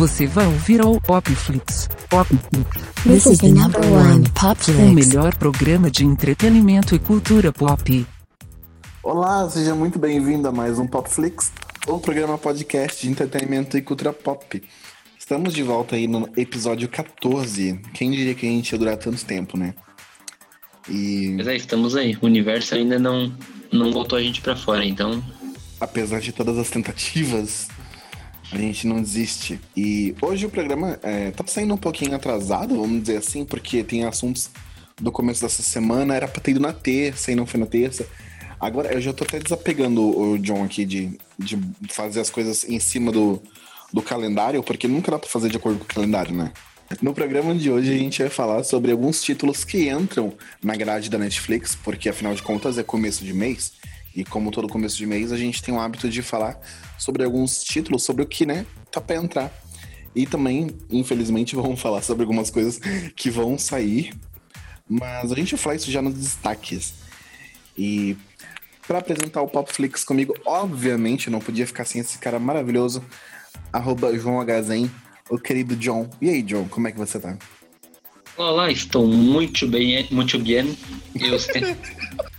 Você 0.00 0.26
vai 0.26 0.46
ouvir 0.46 0.80
ao 0.80 0.98
Popflix. 0.98 1.86
Popflix. 2.08 2.70
This 3.02 3.26
is 3.26 3.38
the 3.38 3.48
number 3.48 3.82
one 3.82 4.24
pop 4.30 4.58
O 4.70 4.94
melhor 4.94 5.36
programa 5.36 5.90
de 5.90 6.06
entretenimento 6.06 6.94
e 6.94 6.98
cultura 6.98 7.52
pop. 7.52 8.06
Olá, 9.02 9.46
seja 9.50 9.74
muito 9.74 9.98
bem-vindo 9.98 10.48
a 10.48 10.52
mais 10.52 10.78
um 10.78 10.86
Popflix, 10.86 11.52
o 11.86 11.98
programa 11.98 12.38
podcast 12.38 13.02
de 13.02 13.10
entretenimento 13.10 13.76
e 13.76 13.82
cultura 13.82 14.10
pop. 14.10 14.62
Estamos 15.18 15.52
de 15.52 15.62
volta 15.62 15.96
aí 15.96 16.08
no 16.08 16.30
episódio 16.34 16.88
14. 16.88 17.78
Quem 17.92 18.10
diria 18.10 18.34
que 18.34 18.46
a 18.46 18.50
gente 18.50 18.72
ia 18.72 18.78
durar 18.78 18.96
tanto 18.96 19.22
tempo, 19.26 19.58
né? 19.58 19.74
E 20.88 21.34
Mas 21.36 21.46
é, 21.46 21.56
estamos 21.56 21.94
aí. 21.94 22.16
O 22.22 22.24
universo 22.24 22.74
ainda 22.74 22.98
não, 22.98 23.30
não 23.70 23.90
botou 23.90 24.18
a 24.18 24.22
gente 24.22 24.40
pra 24.40 24.56
fora, 24.56 24.82
então. 24.82 25.22
apesar 25.78 26.20
de 26.20 26.32
todas 26.32 26.56
as 26.56 26.70
tentativas, 26.70 27.68
a 28.52 28.56
gente 28.56 28.86
não 28.86 29.00
desiste. 29.00 29.60
E 29.76 30.14
hoje 30.20 30.46
o 30.46 30.50
programa 30.50 30.98
é, 31.02 31.30
tá 31.30 31.44
saindo 31.46 31.74
um 31.74 31.78
pouquinho 31.78 32.14
atrasado, 32.14 32.76
vamos 32.80 33.02
dizer 33.02 33.18
assim, 33.18 33.44
porque 33.44 33.84
tem 33.84 34.04
assuntos 34.04 34.50
do 35.00 35.12
começo 35.12 35.40
dessa 35.40 35.62
semana, 35.62 36.14
era 36.14 36.28
pra 36.28 36.40
ter 36.40 36.50
ido 36.50 36.60
na 36.60 36.72
terça 36.72 37.32
e 37.32 37.34
não 37.34 37.46
foi 37.46 37.60
na 37.60 37.66
terça. 37.66 38.06
Agora 38.60 38.92
eu 38.92 39.00
já 39.00 39.12
tô 39.12 39.24
até 39.24 39.38
desapegando 39.38 40.02
o 40.02 40.38
John 40.38 40.64
aqui 40.64 40.84
de, 40.84 41.18
de 41.38 41.58
fazer 41.88 42.20
as 42.20 42.28
coisas 42.28 42.64
em 42.68 42.78
cima 42.78 43.10
do, 43.10 43.40
do 43.92 44.02
calendário, 44.02 44.62
porque 44.62 44.86
nunca 44.86 45.10
dá 45.10 45.18
pra 45.18 45.28
fazer 45.28 45.48
de 45.48 45.56
acordo 45.56 45.78
com 45.78 45.84
o 45.84 45.94
calendário, 45.94 46.34
né? 46.34 46.52
No 47.00 47.14
programa 47.14 47.54
de 47.54 47.70
hoje 47.70 47.94
a 47.94 47.96
gente 47.96 48.20
vai 48.20 48.28
falar 48.28 48.64
sobre 48.64 48.90
alguns 48.90 49.22
títulos 49.22 49.64
que 49.64 49.88
entram 49.88 50.34
na 50.62 50.74
grade 50.74 51.08
da 51.08 51.16
Netflix, 51.16 51.76
porque 51.76 52.08
afinal 52.08 52.34
de 52.34 52.42
contas 52.42 52.76
é 52.78 52.82
começo 52.82 53.24
de 53.24 53.32
mês. 53.32 53.72
E 54.14 54.24
como 54.24 54.50
todo 54.50 54.68
começo 54.68 54.96
de 54.96 55.06
mês, 55.06 55.32
a 55.32 55.36
gente 55.36 55.62
tem 55.62 55.72
o 55.72 55.80
hábito 55.80 56.08
de 56.08 56.22
falar 56.22 56.58
sobre 56.98 57.24
alguns 57.24 57.62
títulos, 57.62 58.02
sobre 58.02 58.22
o 58.22 58.26
que, 58.26 58.44
né, 58.44 58.66
tá 58.90 59.00
pra 59.00 59.16
entrar. 59.16 59.52
E 60.14 60.26
também, 60.26 60.70
infelizmente, 60.90 61.54
vamos 61.56 61.80
falar 61.80 62.02
sobre 62.02 62.22
algumas 62.22 62.50
coisas 62.50 62.80
que 63.14 63.30
vão 63.30 63.56
sair. 63.56 64.12
Mas 64.88 65.30
a 65.30 65.34
gente 65.36 65.54
vai 65.54 65.60
falar 65.60 65.76
isso 65.76 65.90
já 65.90 66.02
nos 66.02 66.14
destaques. 66.14 66.94
E 67.78 68.16
para 68.86 68.98
apresentar 68.98 69.40
o 69.40 69.46
Popflix 69.46 70.02
comigo, 70.02 70.34
obviamente, 70.44 71.30
não 71.30 71.38
podia 71.38 71.66
ficar 71.66 71.84
sem 71.84 72.00
esse 72.00 72.18
cara 72.18 72.40
maravilhoso, 72.40 73.04
arroba 73.72 74.12
João 74.18 74.40
Agazen, 74.40 74.90
o 75.30 75.38
querido 75.38 75.76
John. 75.76 76.10
E 76.20 76.28
aí, 76.28 76.42
John, 76.42 76.68
como 76.68 76.88
é 76.88 76.92
que 76.92 76.98
você 76.98 77.20
tá? 77.20 77.38
Olá, 78.36 78.70
estou 78.70 79.06
muito 79.06 79.68
bem, 79.68 80.08
muito 80.10 80.38
bem. 80.40 80.76
Eu 81.14 81.38
sei. 81.38 81.76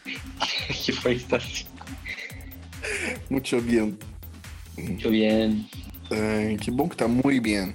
que 0.73 0.92
foi 0.92 1.26
assim? 1.32 1.70
Muito 3.32 3.62
bem. 3.62 3.98
Muito 4.78 5.10
bem. 5.10 6.58
Que 6.58 6.70
bom 6.70 6.90
que 6.90 6.98
tá 6.98 7.08
muito 7.08 7.42
bem. 7.42 7.73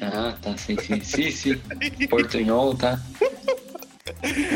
Ah, 0.00 0.38
tá, 0.40 0.56
sim, 0.56 0.76
sim, 0.78 1.00
sim, 1.00 1.30
sim. 1.32 1.60
Portunhol, 2.08 2.76
tá? 2.76 3.00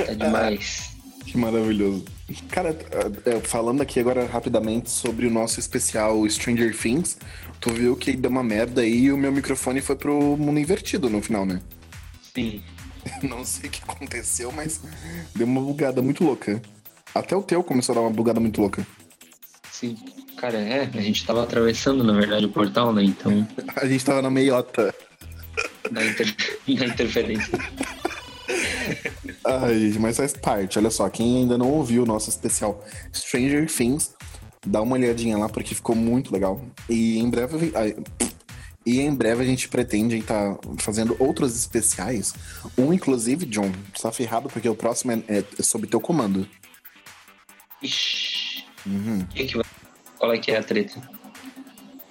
Tá 0.06 0.14
demais. 0.14 0.94
Que 1.26 1.36
maravilhoso. 1.36 2.04
Cara, 2.50 2.76
é, 3.24 3.40
falando 3.40 3.80
aqui 3.80 3.98
agora 3.98 4.26
rapidamente 4.26 4.90
sobre 4.90 5.26
o 5.26 5.30
nosso 5.30 5.58
especial 5.58 6.24
Stranger 6.28 6.76
Things, 6.76 7.18
tu 7.60 7.72
viu 7.72 7.96
que 7.96 8.12
deu 8.12 8.30
uma 8.30 8.44
merda 8.44 8.82
aí 8.82 9.06
e 9.06 9.12
o 9.12 9.16
meu 9.16 9.32
microfone 9.32 9.80
foi 9.80 9.96
pro 9.96 10.36
mundo 10.36 10.60
invertido 10.60 11.10
no 11.10 11.20
final, 11.20 11.44
né? 11.44 11.60
Sim. 12.32 12.62
Não 13.28 13.44
sei 13.44 13.68
o 13.68 13.72
que 13.72 13.82
aconteceu, 13.82 14.52
mas 14.52 14.80
deu 15.34 15.48
uma 15.48 15.60
bugada 15.60 16.00
muito 16.00 16.22
louca. 16.22 16.62
Até 17.12 17.34
o 17.34 17.42
teu 17.42 17.64
começou 17.64 17.92
a 17.92 17.96
dar 17.96 18.02
uma 18.02 18.10
bugada 18.10 18.38
muito 18.38 18.60
louca. 18.60 18.86
Cara, 20.36 20.58
é, 20.58 20.82
a 20.92 21.00
gente 21.00 21.24
tava 21.24 21.42
atravessando, 21.42 22.02
na 22.04 22.12
verdade, 22.12 22.44
o 22.46 22.50
portal, 22.50 22.92
né? 22.92 23.02
Então, 23.04 23.46
A 23.76 23.86
gente 23.86 24.04
tava 24.04 24.20
na 24.20 24.30
meiota. 24.30 24.94
na, 25.90 26.04
inter... 26.04 26.34
na 26.68 26.86
interferência. 26.86 27.58
Ai, 29.44 29.94
mas 30.00 30.16
faz 30.16 30.32
parte. 30.32 30.78
Olha 30.78 30.90
só, 30.90 31.08
quem 31.08 31.38
ainda 31.38 31.56
não 31.58 31.70
ouviu 31.70 32.02
o 32.02 32.06
nosso 32.06 32.28
especial 32.30 32.82
Stranger 33.14 33.70
Things, 33.70 34.14
dá 34.66 34.80
uma 34.82 34.94
olhadinha 34.96 35.36
lá 35.38 35.48
porque 35.48 35.74
ficou 35.74 35.94
muito 35.94 36.32
legal. 36.32 36.62
E 36.88 37.18
em 37.18 37.28
breve, 37.28 37.72
ai, 37.74 37.94
e 38.86 39.00
em 39.00 39.14
breve 39.14 39.42
a 39.42 39.46
gente 39.46 39.68
pretende 39.68 40.16
estar 40.18 40.56
fazendo 40.78 41.16
outros 41.18 41.56
especiais. 41.56 42.34
Um, 42.76 42.92
inclusive, 42.92 43.46
John, 43.46 43.70
tu 43.94 44.02
tá 44.02 44.12
ferrado 44.12 44.48
porque 44.48 44.68
o 44.68 44.74
próximo 44.74 45.12
é, 45.12 45.22
é 45.58 45.62
sob 45.62 45.86
teu 45.86 46.00
comando. 46.00 46.46
Ixi. 47.82 48.64
Uhum. 48.86 49.24
Que 49.34 49.44
que 49.44 49.56
vai- 49.56 49.64
Qual 50.24 50.32
é 50.32 50.38
que 50.38 50.50
é 50.50 50.56
a 50.56 50.62
treta? 50.62 51.02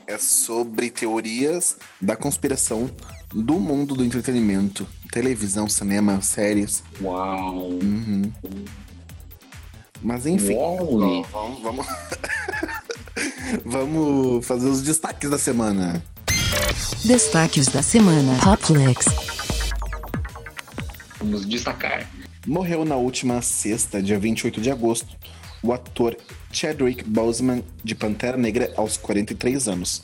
É 0.05 0.19
sobre 0.19 0.91
teorias 0.91 1.77
da 1.99 2.15
conspiração 2.15 2.87
do 3.33 3.55
mundo 3.59 3.95
do 3.95 4.05
entretenimento. 4.05 4.87
Televisão, 5.11 5.67
cinema, 5.67 6.21
séries. 6.21 6.83
Uau! 7.01 7.69
Uhum. 7.71 8.31
Mas 9.99 10.27
enfim. 10.27 10.53
Uau! 10.53 11.23
Vamos, 11.31 11.61
vamos... 11.63 11.87
vamos 13.65 14.45
fazer 14.45 14.69
os 14.69 14.83
destaques 14.83 15.27
da 15.27 15.39
semana. 15.39 16.05
Destaques 17.03 17.65
da 17.65 17.81
semana. 17.81 18.37
Flicks. 18.59 19.07
Vamos 21.17 21.47
destacar. 21.47 22.07
Morreu 22.45 22.85
na 22.85 22.95
última 22.95 23.41
sexta, 23.41 24.03
dia 24.03 24.19
28 24.19 24.61
de 24.61 24.69
agosto, 24.69 25.17
o 25.63 25.71
ator 25.71 26.17
Chadwick 26.51 27.03
Boseman, 27.05 27.63
de 27.83 27.95
Pantera 27.95 28.37
Negra, 28.37 28.71
aos 28.75 28.97
43 28.97 29.69
anos. 29.69 30.03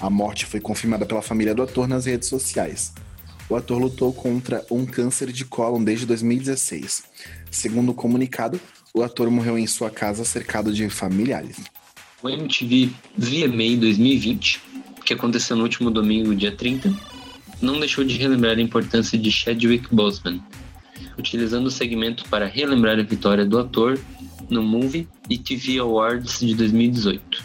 A 0.00 0.08
morte 0.08 0.46
foi 0.46 0.60
confirmada 0.60 1.04
pela 1.04 1.20
família 1.20 1.54
do 1.54 1.62
ator 1.62 1.88
nas 1.88 2.06
redes 2.06 2.28
sociais. 2.28 2.94
O 3.48 3.56
ator 3.56 3.78
lutou 3.78 4.12
contra 4.12 4.64
um 4.70 4.86
câncer 4.86 5.32
de 5.32 5.44
cólon 5.44 5.82
desde 5.82 6.06
2016. 6.06 7.02
Segundo 7.50 7.90
o 7.90 7.94
comunicado, 7.94 8.60
o 8.94 9.02
ator 9.02 9.30
morreu 9.30 9.58
em 9.58 9.66
sua 9.66 9.90
casa 9.90 10.24
cercado 10.24 10.72
de 10.72 10.88
familiares. 10.88 11.56
O 12.22 12.28
MTV 12.28 12.90
VMA 13.18 13.76
2020, 13.80 14.62
que 15.04 15.12
aconteceu 15.12 15.56
no 15.56 15.64
último 15.64 15.90
domingo, 15.90 16.34
dia 16.34 16.52
30, 16.52 16.94
não 17.60 17.78
deixou 17.78 18.04
de 18.04 18.16
relembrar 18.16 18.56
a 18.56 18.62
importância 18.62 19.18
de 19.18 19.30
Chadwick 19.30 19.92
Boseman, 19.92 20.40
utilizando 21.18 21.66
o 21.66 21.70
segmento 21.70 22.24
para 22.28 22.46
relembrar 22.46 22.98
a 22.98 23.02
vitória 23.02 23.44
do 23.44 23.58
ator 23.58 23.98
no 24.52 24.62
Movie 24.62 25.08
e 25.30 25.38
TV 25.38 25.78
Awards 25.78 26.40
de 26.40 26.54
2018. 26.54 27.42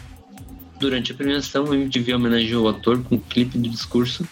Durante 0.78 1.10
a 1.10 1.14
premiação, 1.14 1.64
o 1.64 1.74
MTV 1.74 2.14
homenageou 2.14 2.66
o 2.66 2.68
ator 2.68 3.02
com 3.02 3.16
um 3.16 3.18
clipe 3.18 3.58
do 3.58 3.68
discurso 3.68 4.28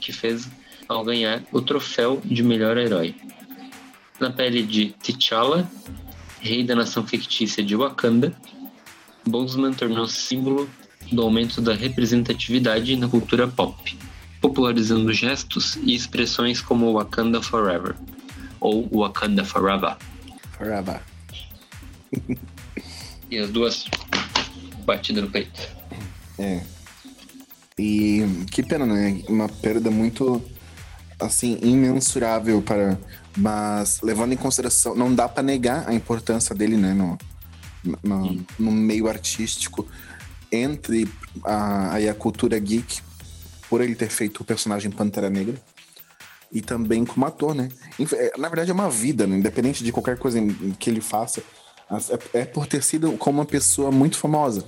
que 0.00 0.12
fez 0.12 0.48
ao 0.86 1.04
ganhar 1.04 1.42
o 1.50 1.60
troféu 1.60 2.20
de 2.24 2.42
melhor 2.42 2.76
herói. 2.76 3.14
Na 4.20 4.30
pele 4.30 4.62
de 4.62 4.94
T'Challa, 5.02 5.68
rei 6.40 6.62
da 6.62 6.74
nação 6.74 7.06
fictícia 7.06 7.64
de 7.64 7.74
Wakanda, 7.74 8.32
Boseman 9.26 9.72
tornou-se 9.72 10.16
símbolo 10.16 10.68
do 11.10 11.22
aumento 11.22 11.60
da 11.60 11.74
representatividade 11.74 12.94
na 12.96 13.08
cultura 13.08 13.48
pop, 13.48 13.98
popularizando 14.40 15.12
gestos 15.12 15.76
e 15.76 15.94
expressões 15.94 16.60
como 16.60 16.92
Wakanda 16.92 17.40
Forever 17.42 17.96
ou 18.60 18.88
Wakanda 18.92 19.44
Forever. 19.44 19.96
Forever. 20.56 21.00
E 23.30 23.38
as 23.38 23.50
duas 23.50 23.84
batidas 24.84 25.22
no 25.22 25.30
peito. 25.30 25.60
É. 26.38 26.62
E 27.78 28.22
que 28.50 28.62
pena, 28.62 28.86
né? 28.86 29.22
Uma 29.28 29.48
perda 29.48 29.90
muito, 29.90 30.42
assim, 31.20 31.58
imensurável 31.62 32.60
para. 32.62 32.98
Mas 33.36 34.00
levando 34.02 34.32
em 34.32 34.36
consideração, 34.36 34.96
não 34.96 35.14
dá 35.14 35.28
pra 35.28 35.42
negar 35.42 35.88
a 35.88 35.94
importância 35.94 36.54
dele, 36.54 36.76
né? 36.76 36.92
No, 36.92 37.18
no, 38.02 38.44
no 38.58 38.72
meio 38.72 39.08
artístico, 39.08 39.86
entre 40.50 41.08
a, 41.44 41.96
a 41.96 42.14
cultura 42.14 42.58
geek, 42.58 43.00
por 43.68 43.80
ele 43.80 43.94
ter 43.94 44.08
feito 44.08 44.40
o 44.40 44.44
personagem 44.44 44.90
Pantera 44.90 45.30
Negra. 45.30 45.54
E 46.50 46.62
também 46.62 47.04
como 47.04 47.26
ator, 47.26 47.54
né? 47.54 47.68
É, 48.14 48.32
Na 48.38 48.48
verdade, 48.48 48.70
é 48.70 48.74
uma 48.74 48.88
vida, 48.88 49.26
né? 49.26 49.36
independente 49.36 49.84
de 49.84 49.92
qualquer 49.92 50.18
coisa 50.18 50.40
que 50.78 50.88
ele 50.88 51.02
faça. 51.02 51.42
É- 51.90 52.40
É 52.40 52.44
por 52.44 52.66
ter 52.66 52.82
sido 52.82 53.12
como 53.12 53.38
uma 53.38 53.44
pessoa 53.46 53.90
muito 53.90 54.18
famosa. 54.18 54.64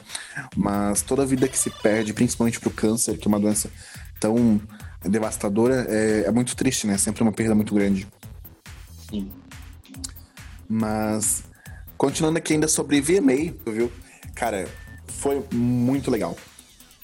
Mas 0.56 1.02
toda 1.02 1.26
vida 1.26 1.48
que 1.48 1.58
se 1.58 1.70
perde, 1.70 2.12
principalmente 2.12 2.58
pro 2.60 2.70
câncer, 2.70 3.18
que 3.18 3.26
é 3.26 3.28
uma 3.28 3.40
doença 3.40 3.70
tão 4.18 4.60
devastadora, 5.02 5.86
é, 5.88 6.24
é 6.26 6.30
muito 6.30 6.54
triste, 6.56 6.86
né? 6.86 6.96
Sempre 6.98 7.22
uma 7.22 7.32
perda 7.32 7.54
muito 7.54 7.74
grande. 7.74 8.06
Sim. 9.10 9.30
Mas, 10.68 11.42
continuando 11.96 12.38
aqui 12.38 12.52
ainda 12.52 12.68
sobre 12.68 13.00
VMA, 13.00 13.54
viu? 13.66 13.90
Cara, 14.34 14.68
foi 15.08 15.44
muito 15.52 16.10
legal. 16.10 16.36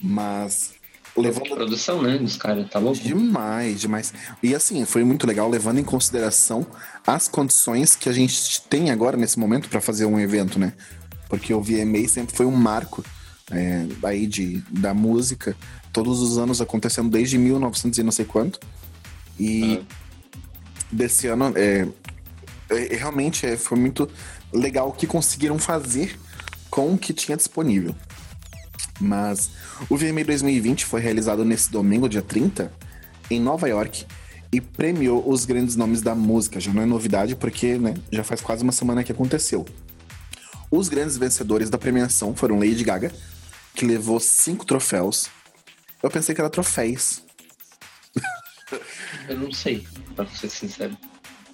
Mas, 0.01 0.75
levando 1.17 1.49
Produção, 1.49 2.03
né? 2.03 2.19
Dos 2.19 2.37
caras, 2.37 2.69
tá 2.69 2.79
louco? 2.79 3.01
Demais, 3.01 3.81
demais. 3.81 4.13
E 4.43 4.55
assim, 4.55 4.85
foi 4.85 5.05
muito 5.05 5.27
legal, 5.27 5.49
levando 5.49 5.79
em 5.79 5.85
consideração 5.85 6.67
as 7.07 7.29
condições 7.29 7.97
que 7.97 8.09
a 8.09 8.13
gente 8.13 8.61
tem 8.63 8.91
agora 8.91 9.17
nesse 9.17 9.39
momento 9.39 9.69
para 9.69 9.81
fazer 9.81 10.05
um 10.07 10.19
evento, 10.19 10.59
né? 10.59 10.73
Porque 11.29 11.53
o 11.53 11.61
VMA 11.61 12.07
sempre 12.09 12.37
foi 12.37 12.47
um 12.47 12.55
marco 12.55 13.05
é, 13.51 13.87
aí 14.03 14.27
de, 14.27 14.63
da 14.71 14.93
música, 14.93 15.57
todos 15.93 16.21
os 16.21 16.39
anos 16.39 16.61
acontecendo 16.61 17.11
desde 17.11 17.39
1900 17.39 17.99
e 17.99 18.03
não 18.03 18.13
sei 18.13 18.25
quanto. 18.25 18.61
E 19.39 19.83
desse 20.91 21.27
ano, 21.27 21.53
é, 21.57 21.87
é, 22.71 22.97
realmente 22.97 23.47
é, 23.47 23.57
foi 23.57 23.79
muito 23.79 24.09
legal 24.53 24.89
o 24.89 24.93
que 24.93 25.07
conseguiram 25.07 25.59
fazer 25.59 26.19
com 26.71 26.95
o 26.95 26.99
que 26.99 27.13
tinha 27.13 27.37
disponível. 27.37 27.95
Mas 29.01 29.51
o 29.89 29.97
VMA 29.97 30.25
2020 30.25 30.87
foi 30.87 31.01
realizado 31.01 31.45
nesse 31.45 31.71
domingo, 31.71 32.09
dia 32.09 32.23
30, 32.23 32.73
em 33.31 33.41
Nova 33.41 33.69
York, 33.69 34.07
e 34.53 34.61
premiou 34.61 35.29
os 35.29 35.45
grandes 35.45 35.77
nomes 35.77 36.01
da 36.01 36.15
música. 36.15 36.61
Já 36.61 36.73
não 36.73 36.83
é 36.83 36.87
novidade, 36.87 37.37
porque 37.37 37.79
né, 37.79 37.95
já 38.11 38.25
faz 38.25 38.41
quase 38.41 38.63
uma 38.63 38.73
semana 38.73 39.05
que 39.05 39.13
aconteceu. 39.13 39.67
Os 40.71 40.89
grandes 40.89 41.17
vencedores 41.17 41.71
da 41.71 41.79
premiação 41.79 42.35
foram 42.35 42.59
Lady 42.59 42.83
Gaga, 42.83 43.13
que 43.75 43.85
levou 43.85 44.19
cinco 44.19 44.65
troféus. 44.65 45.29
Eu 46.03 46.11
pensei 46.11 46.35
que 46.35 46.41
era 46.41 46.51
troféus. 46.51 47.23
Eu 49.29 49.39
não 49.39 49.53
sei, 49.53 49.87
pra 50.15 50.27
ser 50.27 50.49
sincero. 50.49 50.97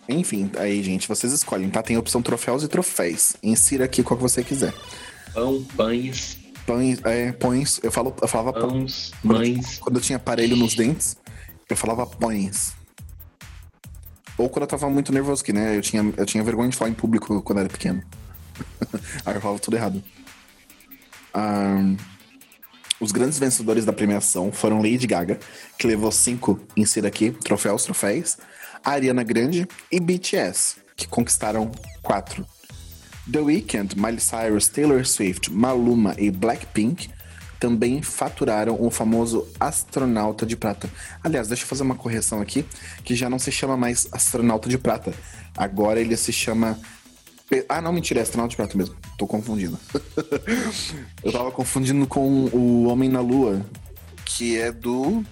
Enfim, 0.08 0.50
aí, 0.58 0.82
gente, 0.82 1.06
vocês 1.06 1.32
escolhem, 1.32 1.70
tá? 1.70 1.82
Tem 1.82 1.96
a 1.96 2.00
opção 2.00 2.22
troféus 2.22 2.62
e 2.62 2.68
troféus. 2.68 3.36
Insira 3.42 3.84
aqui 3.84 4.02
qual 4.02 4.16
que 4.16 4.22
você 4.22 4.42
quiser. 4.42 4.74
Pão, 5.32 5.62
pães, 5.76 6.38
Pães, 6.66 7.00
é, 7.04 7.32
pões. 7.32 7.80
Eu, 7.82 7.90
falo, 7.90 8.14
eu 8.20 8.28
falava 8.28 8.52
pão. 8.52 8.68
pãos, 8.70 9.12
Quando, 9.20 9.38
mães. 9.38 9.78
quando 9.78 9.96
eu 9.96 10.02
tinha 10.02 10.16
aparelho 10.16 10.56
nos 10.56 10.74
dentes, 10.74 11.16
eu 11.68 11.76
falava 11.76 12.06
pães. 12.06 12.72
Ou 14.38 14.48
quando 14.48 14.62
eu 14.62 14.68
tava 14.68 14.88
muito 14.88 15.12
nervoso, 15.12 15.44
que, 15.44 15.52
né? 15.52 15.76
Eu 15.76 15.82
tinha, 15.82 16.02
eu 16.16 16.26
tinha 16.26 16.42
vergonha 16.42 16.70
de 16.70 16.76
falar 16.76 16.90
em 16.90 16.94
público 16.94 17.42
quando 17.42 17.58
eu 17.58 17.64
era 17.64 17.72
pequeno. 17.72 18.02
Aí 19.24 19.34
eu 19.34 19.40
falava 19.40 19.58
tudo 19.58 19.76
errado. 19.76 20.02
Ahn, 21.34 21.96
os 23.00 23.10
grandes 23.10 23.38
vencedores 23.38 23.84
da 23.84 23.92
premiação 23.92 24.52
foram 24.52 24.78
Lady 24.80 25.06
Gaga, 25.06 25.38
que 25.78 25.86
levou 25.86 26.12
cinco, 26.12 26.60
insira 26.76 27.08
aqui, 27.08 27.32
troféus, 27.32 27.84
troféus. 27.84 28.38
A 28.84 28.92
Ariana 28.92 29.22
Grande 29.22 29.66
e 29.90 30.00
BTS, 30.00 30.76
que 30.96 31.06
conquistaram 31.06 31.70
quatro. 32.02 32.46
The 33.30 33.38
Weeknd, 33.38 33.96
Miley 33.96 34.20
Cyrus, 34.20 34.68
Taylor 34.68 35.04
Swift, 35.06 35.50
Maluma 35.50 36.14
e 36.18 36.30
Blackpink 36.30 37.08
também 37.62 38.02
faturaram 38.02 38.76
o 38.80 38.90
famoso 38.90 39.46
astronauta 39.60 40.44
de 40.44 40.56
prata. 40.56 40.90
Aliás, 41.22 41.46
deixa 41.46 41.62
eu 41.62 41.68
fazer 41.68 41.84
uma 41.84 41.94
correção 41.94 42.40
aqui, 42.40 42.64
que 43.04 43.14
já 43.14 43.30
não 43.30 43.38
se 43.38 43.52
chama 43.52 43.76
mais 43.76 44.08
astronauta 44.10 44.68
de 44.68 44.76
prata. 44.76 45.14
Agora 45.56 46.00
ele 46.00 46.16
se 46.16 46.32
chama. 46.32 46.76
Ah, 47.68 47.80
não, 47.80 47.92
mentira, 47.92 48.18
é 48.18 48.24
astronauta 48.24 48.50
de 48.50 48.56
prata 48.56 48.76
mesmo. 48.76 48.96
Tô 49.16 49.28
confundindo. 49.28 49.78
eu 51.22 51.30
tava 51.30 51.52
confundindo 51.52 52.04
com 52.04 52.46
o 52.46 52.88
Homem 52.88 53.08
na 53.08 53.20
Lua, 53.20 53.64
que 54.24 54.58
é 54.58 54.72
do. 54.72 55.24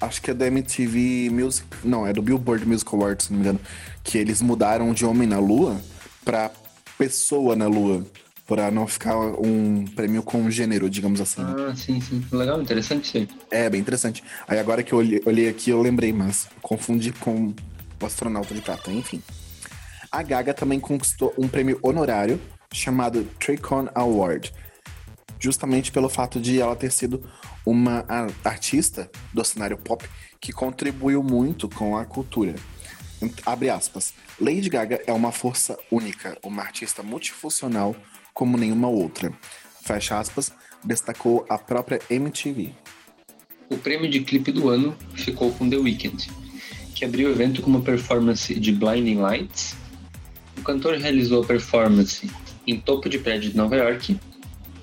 Acho 0.00 0.20
que 0.20 0.32
é 0.32 0.34
da 0.34 0.48
MTV 0.48 1.30
Music. 1.30 1.64
Não, 1.84 2.04
é 2.04 2.12
do 2.12 2.20
Billboard 2.20 2.66
Music 2.66 2.92
Awards, 2.92 3.26
se 3.26 3.32
não 3.32 3.38
me 3.38 3.44
engano. 3.44 3.60
Que 4.02 4.18
eles 4.18 4.42
mudaram 4.42 4.92
de 4.92 5.04
Homem 5.04 5.28
na 5.28 5.38
Lua 5.38 5.80
pra 6.24 6.50
Pessoa 6.98 7.56
na 7.56 7.66
Lua. 7.66 8.04
Pra 8.46 8.70
não 8.70 8.86
ficar 8.86 9.16
um 9.16 9.84
prêmio 9.94 10.22
com 10.22 10.50
gênero, 10.50 10.90
digamos 10.90 11.20
assim. 11.20 11.42
Ah, 11.42 11.74
sim, 11.74 12.00
sim. 12.00 12.22
Legal, 12.30 12.60
interessante 12.60 13.04
isso 13.06 13.16
aí. 13.16 13.28
É, 13.50 13.70
bem 13.70 13.80
interessante. 13.80 14.22
Aí 14.46 14.58
agora 14.58 14.82
que 14.82 14.92
eu 14.92 14.98
olhei, 14.98 15.22
olhei 15.24 15.48
aqui, 15.48 15.70
eu 15.70 15.80
lembrei, 15.80 16.12
mas 16.12 16.48
confundi 16.60 17.12
com 17.12 17.54
o 18.00 18.06
astronauta 18.06 18.52
de 18.52 18.60
prata, 18.60 18.90
enfim. 18.90 19.22
A 20.10 20.22
Gaga 20.22 20.52
também 20.52 20.78
conquistou 20.78 21.32
um 21.38 21.48
prêmio 21.48 21.78
honorário 21.80 22.38
chamado 22.72 23.24
Tricon 23.38 23.88
Award, 23.94 24.52
justamente 25.38 25.90
pelo 25.90 26.08
fato 26.08 26.40
de 26.40 26.60
ela 26.60 26.76
ter 26.76 26.90
sido 26.92 27.22
uma 27.64 28.04
artista 28.44 29.10
do 29.32 29.42
cenário 29.44 29.78
pop 29.78 30.04
que 30.40 30.52
contribuiu 30.52 31.22
muito 31.22 31.68
com 31.68 31.96
a 31.96 32.04
cultura. 32.04 32.54
Abre 33.44 33.70
aspas. 33.70 34.14
Lady 34.40 34.68
Gaga 34.68 35.02
é 35.06 35.12
uma 35.12 35.32
força 35.32 35.78
única, 35.90 36.38
uma 36.42 36.62
artista 36.62 37.02
multifuncional 37.02 37.94
como 38.34 38.56
nenhuma 38.56 38.88
outra. 38.88 39.32
Fecha 39.82 40.18
aspas, 40.18 40.52
destacou 40.84 41.44
a 41.48 41.58
própria 41.58 42.00
MTV. 42.10 42.70
O 43.68 43.76
prêmio 43.78 44.10
de 44.10 44.20
clipe 44.20 44.52
do 44.52 44.68
ano 44.68 44.96
ficou 45.14 45.52
com 45.52 45.68
The 45.68 45.76
Weeknd, 45.76 46.28
que 46.94 47.04
abriu 47.04 47.28
o 47.28 47.32
evento 47.32 47.62
com 47.62 47.70
uma 47.70 47.80
performance 47.80 48.54
de 48.58 48.72
Blinding 48.72 49.16
Lights. 49.16 49.74
O 50.58 50.62
cantor 50.62 50.96
realizou 50.98 51.42
a 51.42 51.46
performance 51.46 52.30
em 52.66 52.78
topo 52.78 53.08
de 53.08 53.18
prédio 53.18 53.50
de 53.50 53.56
Nova 53.56 53.76
York, 53.76 54.18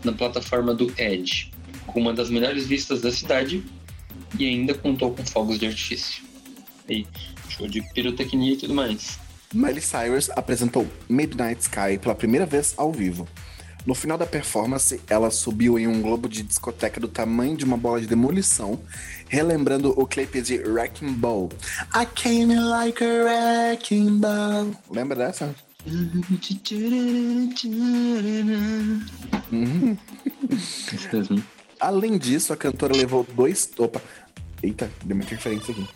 na 0.03 0.11
plataforma 0.11 0.73
do 0.73 0.91
Edge, 0.97 1.51
com 1.85 1.99
uma 1.99 2.13
das 2.13 2.29
melhores 2.29 2.65
vistas 2.65 3.01
da 3.01 3.11
cidade 3.11 3.63
e 4.37 4.47
ainda 4.47 4.73
contou 4.73 5.13
com 5.13 5.25
fogos 5.25 5.59
de 5.59 5.67
artifício. 5.67 6.23
E 6.89 7.05
show 7.49 7.67
de 7.67 7.81
pirotecnia 7.93 8.53
e 8.53 8.57
tudo 8.57 8.73
mais. 8.73 9.19
Miley 9.53 9.81
Cyrus 9.81 10.29
apresentou 10.29 10.87
Midnight 11.09 11.61
Sky 11.61 11.97
pela 11.99 12.13
primeira 12.13 12.45
vez 12.45 12.73
ao 12.77 12.91
vivo. 12.91 13.27
No 13.85 13.95
final 13.95 14.17
da 14.17 14.25
performance, 14.25 15.01
ela 15.07 15.31
subiu 15.31 15.79
em 15.79 15.87
um 15.87 16.01
globo 16.01 16.27
de 16.27 16.43
discoteca 16.43 16.99
do 16.99 17.07
tamanho 17.07 17.57
de 17.57 17.65
uma 17.65 17.77
bola 17.77 17.99
de 17.99 18.05
demolição, 18.05 18.79
relembrando 19.27 19.93
o 19.99 20.05
clipe 20.05 20.41
de 20.41 20.57
Wrecking 20.59 21.13
Ball. 21.13 21.49
I 21.95 22.05
came 22.05 22.53
in 22.53 22.69
like 22.69 23.03
a 23.03 23.07
wrecking 23.23 24.19
ball. 24.19 24.71
Lembra 24.91 25.15
dessa? 25.15 25.55
Mesmo. 31.11 31.43
Além 31.79 32.17
disso, 32.17 32.51
a 32.51 32.57
cantora 32.57 32.95
levou 32.95 33.25
dois. 33.33 33.71
Opa! 33.77 34.01
Eita, 34.61 34.91
deu 35.05 35.15
uma 35.15 35.23
interferência 35.23 35.71
aqui. 35.71 35.87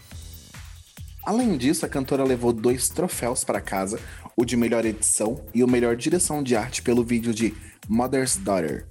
Além 1.25 1.57
disso, 1.57 1.85
a 1.85 1.89
cantora 1.89 2.23
levou 2.23 2.51
dois 2.51 2.89
troféus 2.89 3.43
para 3.43 3.61
casa: 3.61 3.99
o 4.35 4.43
de 4.43 4.57
melhor 4.57 4.85
edição 4.85 5.43
e 5.53 5.63
o 5.63 5.67
melhor 5.67 5.95
direção 5.95 6.43
de 6.43 6.55
arte 6.55 6.81
pelo 6.81 7.03
vídeo 7.03 7.33
de 7.33 7.53
Mother's 7.87 8.35
Daughter. 8.37 8.85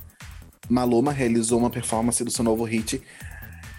Maluma 0.68 1.12
realizou 1.12 1.58
uma 1.58 1.70
performance 1.70 2.24
do 2.24 2.30
seu 2.30 2.44
novo 2.44 2.64
hit 2.64 3.02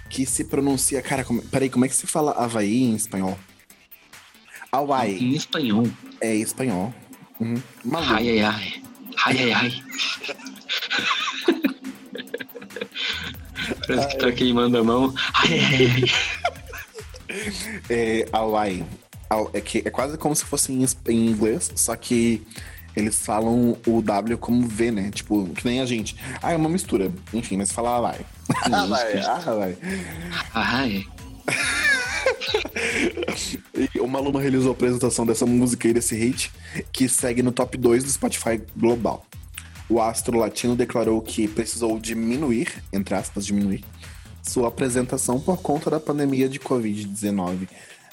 que 0.09 0.25
se 0.25 0.43
pronuncia. 0.43 1.01
Cara, 1.01 1.23
como... 1.23 1.41
peraí, 1.41 1.69
como 1.69 1.85
é 1.85 1.87
que 1.87 1.95
se 1.95 2.05
fala 2.05 2.31
Havaí 2.33 2.83
em 2.83 2.95
espanhol? 2.95 3.37
Hawaii. 4.71 5.19
Em 5.19 5.35
espanhol. 5.35 5.87
É 6.19 6.35
espanhol. 6.35 6.93
Uhum. 7.39 7.61
Maluma. 7.83 8.15
Ai, 8.15 8.29
ai, 8.29 8.41
ai. 8.41 8.83
Ai, 9.25 9.37
ai, 9.37 9.53
ai. 9.53 9.83
Parece 13.87 14.07
que 14.09 14.17
tá 14.17 14.31
queimando 14.31 14.77
a 14.77 14.83
mão. 14.83 15.13
Ai, 15.33 15.59
ai, 15.59 15.85
ai. 15.85 16.03
É 17.89 18.25
Hawaii. 18.31 18.83
É, 19.53 19.61
que, 19.61 19.79
é 19.79 19.89
quase 19.89 20.17
como 20.17 20.35
se 20.35 20.45
fosse 20.45 20.71
em, 20.71 20.85
inglês, 21.09 21.71
só 21.75 21.95
que 21.95 22.45
eles 22.95 23.25
falam 23.25 23.75
o 23.87 24.01
W 24.01 24.37
como 24.37 24.67
V, 24.67 24.91
né? 24.91 25.09
Tipo, 25.11 25.47
que 25.49 25.65
nem 25.65 25.81
a 25.81 25.85
gente. 25.85 26.15
Ah, 26.41 26.53
é 26.53 26.55
uma 26.55 26.69
mistura. 26.69 27.11
Enfim, 27.33 27.57
mas 27.57 27.71
fala 27.71 27.89
Hawaii. 27.89 28.25
Hawaii, 28.71 29.19
ah, 29.25 29.41
Hawaii. 29.45 29.77
Ai. 30.53 31.05
E 33.93 33.99
o 33.99 34.07
Maluma 34.07 34.39
realizou 34.39 34.69
a 34.69 34.73
apresentação 34.73 35.25
dessa 35.25 35.45
música 35.45 35.87
e 35.87 35.93
desse 35.93 36.15
hit, 36.15 36.51
que 36.91 37.09
segue 37.09 37.41
no 37.43 37.51
top 37.51 37.77
2 37.77 38.03
do 38.03 38.09
Spotify 38.09 38.61
global. 38.75 39.25
O 39.89 40.01
astro 40.01 40.37
latino 40.37 40.75
declarou 40.75 41.21
que 41.21 41.47
precisou 41.47 41.99
diminuir, 41.99 42.83
entre 42.91 43.15
aspas, 43.15 43.45
diminuir, 43.45 43.83
sua 44.43 44.67
apresentação 44.67 45.39
por 45.39 45.57
conta 45.57 45.89
da 45.89 45.99
pandemia 45.99 46.49
de 46.49 46.59
Covid-19. 46.59 47.67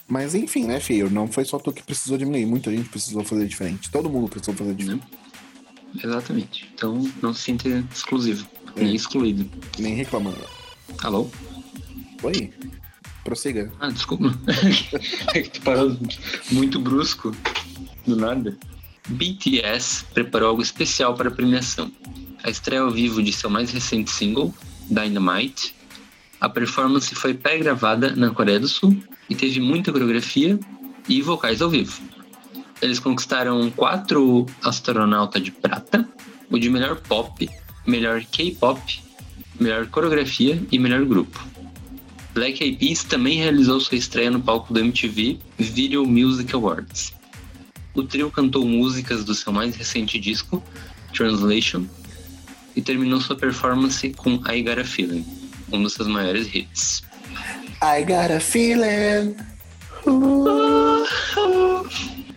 Mas 0.07 0.35
enfim, 0.35 0.65
né, 0.65 0.81
filho? 0.81 1.11
Não 1.11 1.29
foi 1.29 1.45
só 1.45 1.59
tu 1.59 1.73
que 1.73 1.83
precisou 1.83 2.17
diminuir, 2.17 2.47
muita 2.47 2.71
gente 2.71 2.89
precisou 2.89 3.25
fazer 3.25 3.47
diferente. 3.47 3.91
Todo 3.91 4.09
mundo 4.09 4.29
precisou 4.29 4.55
fazer 4.55 4.75
diferente. 4.75 5.07
Exatamente. 6.03 6.71
Então 6.75 7.11
não 7.21 7.35
se 7.35 7.43
sinta 7.43 7.69
exclusivo, 7.93 8.47
nem 8.77 8.95
excluído. 8.95 9.49
Nem 9.79 9.95
reclamando. 9.95 10.39
Alô? 11.03 11.29
Oi? 12.23 12.53
Prossiga. 13.25 13.71
Ah, 13.81 13.91
desculpa. 13.91 14.33
É 15.35 15.43
que 15.43 15.51
tu 15.51 15.63
parou 15.63 15.97
muito 16.51 16.81
brusco. 16.81 17.35
Do 18.07 18.17
nada. 18.17 18.57
BTS 19.09 20.05
preparou 20.15 20.51
algo 20.51 20.63
especial 20.63 21.15
para 21.15 21.29
a 21.29 21.33
premiação. 21.33 21.91
A 22.43 22.51
estreia 22.51 22.83
ao 22.83 22.91
vivo 22.91 23.23
de 23.23 23.33
seu 23.33 23.51
mais 23.51 23.71
recente 23.71 24.11
single, 24.11 24.55
Dynamite. 24.89 25.75
A 26.41 26.49
performance 26.49 27.15
foi 27.15 27.35
pré-gravada 27.35 28.17
na 28.17 28.31
Coreia 28.31 28.59
do 28.59 28.67
Sul 28.67 28.97
e 29.29 29.35
teve 29.35 29.61
muita 29.61 29.93
coreografia 29.93 30.59
e 31.07 31.21
vocais 31.21 31.61
ao 31.61 31.69
vivo. 31.69 32.01
Eles 32.81 32.99
conquistaram 32.99 33.71
quatro 33.71 34.47
astronauta 34.65 35.39
de 35.39 35.51
prata, 35.51 36.09
o 36.51 36.59
de 36.59 36.71
melhor 36.71 36.97
pop, 36.97 37.47
melhor 37.87 38.25
K-pop, 38.25 39.03
melhor 39.61 39.87
coreografia 39.89 40.63
e 40.73 40.79
melhor 40.79 41.05
grupo. 41.05 41.47
Black 42.33 42.65
Eyed 42.65 42.79
Peas 42.79 43.05
também 43.05 43.39
realizou 43.39 43.79
sua 43.79 43.99
estreia 43.99 44.31
no 44.31 44.41
palco 44.41 44.73
do 44.73 44.81
MTV 44.81 45.39
Video 45.59 46.07
Music 46.07 46.55
Awards. 46.55 47.13
O 47.93 48.03
trio 48.03 48.31
cantou 48.31 48.65
músicas 48.65 49.25
do 49.25 49.35
seu 49.35 49.53
mais 49.53 49.77
recente 49.77 50.19
disco, 50.19 50.63
Translation, 51.13 51.85
e 52.75 52.81
terminou 52.81 53.21
sua 53.21 53.37
performance 53.37 54.09
com 54.15 54.41
I 54.49 54.63
Got 54.63 54.81
a 54.81 54.85
Feeling, 54.85 55.27
um 55.73 55.83
dos 55.83 55.95
seus 55.95 56.09
maiores 56.09 56.53
hits. 56.55 57.03
I 57.83 58.05
got 58.05 58.31
a 58.31 58.41
feeling. 58.41 59.37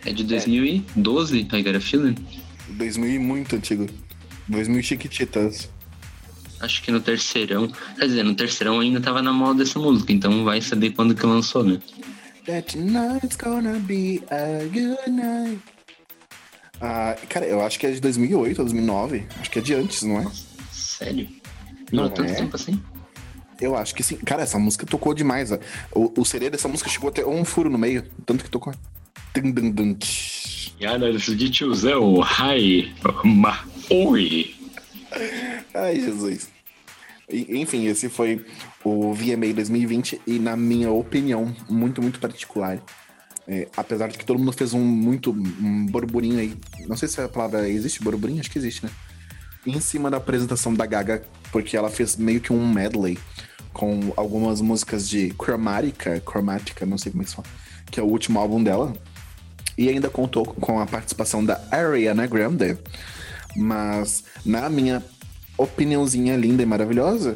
É 0.04 0.12
de 0.12 0.24
2012, 0.24 1.48
I 1.52 1.62
Got 1.62 1.76
a 1.76 1.80
Feeling? 1.80 2.14
2000 2.68 3.10
e 3.10 3.18
muito 3.18 3.56
antigo. 3.56 3.86
2000 4.48 4.82
Chiquititas. 4.82 5.70
Acho 6.60 6.82
que 6.82 6.90
no 6.90 7.00
terceirão. 7.00 7.70
Quer 7.98 8.06
dizer, 8.06 8.22
no 8.22 8.34
terceirão 8.34 8.80
ainda 8.80 9.00
tava 9.00 9.22
na 9.22 9.32
moda 9.32 9.62
essa 9.62 9.78
música, 9.78 10.12
então 10.12 10.44
vai 10.44 10.60
saber 10.60 10.90
quando 10.90 11.14
que 11.14 11.24
lançou, 11.24 11.64
né? 11.64 11.80
That 12.46 12.76
night's 12.76 13.36
gonna 13.36 13.78
be 13.80 14.22
a 14.30 14.64
good 14.64 15.10
night. 15.10 15.60
Ah, 16.80 17.16
cara, 17.28 17.46
eu 17.46 17.62
acho 17.64 17.78
que 17.78 17.86
é 17.86 17.90
de 17.92 18.00
2008 18.00 18.58
ou 18.58 18.64
2009. 18.66 19.26
Acho 19.40 19.50
que 19.50 19.58
é 19.58 19.62
de 19.62 19.74
antes, 19.74 20.02
não 20.02 20.20
é? 20.20 20.26
Sério? 20.70 21.28
Não 21.90 22.08
tanto 22.10 22.30
é? 22.30 22.34
tempo 22.34 22.56
assim? 22.56 22.80
Eu 23.60 23.76
acho 23.76 23.94
que 23.94 24.02
sim. 24.02 24.16
Cara, 24.16 24.42
essa 24.42 24.58
música 24.58 24.86
tocou 24.86 25.14
demais. 25.14 25.52
ó. 25.52 25.58
O, 25.92 26.20
o 26.20 26.24
CD 26.24 26.50
dessa 26.50 26.68
música 26.68 26.90
chegou 26.90 27.08
até 27.08 27.24
um 27.24 27.44
furo 27.44 27.70
no 27.70 27.78
meio. 27.78 28.02
Tanto 28.26 28.44
que 28.44 28.50
tocou. 28.50 28.74
Dun, 29.34 29.50
dun, 29.50 29.70
dun. 29.70 29.96
Yara 30.80 31.12
de 31.12 31.50
tiozão, 31.50 32.20
hi, 32.20 32.92
ma, 33.24 33.64
oi. 33.90 34.54
Ai, 35.72 36.00
Jesus. 36.00 36.48
Enfim, 37.30 37.86
esse 37.86 38.08
foi 38.08 38.44
o 38.84 39.14
VMA 39.14 39.52
2020 39.54 40.20
e, 40.26 40.38
na 40.38 40.56
minha 40.56 40.90
opinião, 40.90 41.54
muito, 41.68 42.02
muito 42.02 42.20
particular. 42.20 42.82
É, 43.46 43.68
apesar 43.76 44.08
de 44.08 44.18
que 44.18 44.24
todo 44.24 44.38
mundo 44.38 44.52
fez 44.52 44.72
um 44.72 44.80
muito 44.80 45.30
um 45.30 45.86
burburinho 45.86 46.38
aí. 46.38 46.54
Não 46.86 46.96
sei 46.96 47.08
se 47.08 47.20
a 47.20 47.28
palavra 47.28 47.68
existe, 47.68 48.02
burburinho? 48.02 48.40
Acho 48.40 48.50
que 48.50 48.58
existe, 48.58 48.84
né? 48.84 48.90
Em 49.66 49.80
cima 49.80 50.10
da 50.10 50.16
apresentação 50.16 50.74
da 50.74 50.84
Gaga, 50.86 51.22
porque 51.54 51.76
ela 51.76 51.88
fez 51.88 52.16
meio 52.16 52.40
que 52.40 52.52
um 52.52 52.68
medley 52.68 53.16
com 53.72 54.12
algumas 54.16 54.60
músicas 54.60 55.08
de 55.08 55.32
Chromatica, 55.40 56.20
Chromatica, 56.28 56.84
não 56.84 56.98
sei 56.98 57.12
como 57.12 57.22
é 57.22 57.24
que 57.24 57.30
se 57.30 57.36
fala, 57.36 57.46
que 57.92 58.00
é 58.00 58.02
o 58.02 58.06
último 58.06 58.40
álbum 58.40 58.60
dela. 58.60 58.92
E 59.78 59.88
ainda 59.88 60.10
contou 60.10 60.44
com 60.44 60.80
a 60.80 60.86
participação 60.86 61.44
da 61.44 61.64
Ariana 61.70 62.26
Grande. 62.26 62.76
Mas, 63.54 64.24
na 64.44 64.68
minha 64.68 65.00
opiniãozinha 65.56 66.36
linda 66.36 66.64
e 66.64 66.66
maravilhosa, 66.66 67.34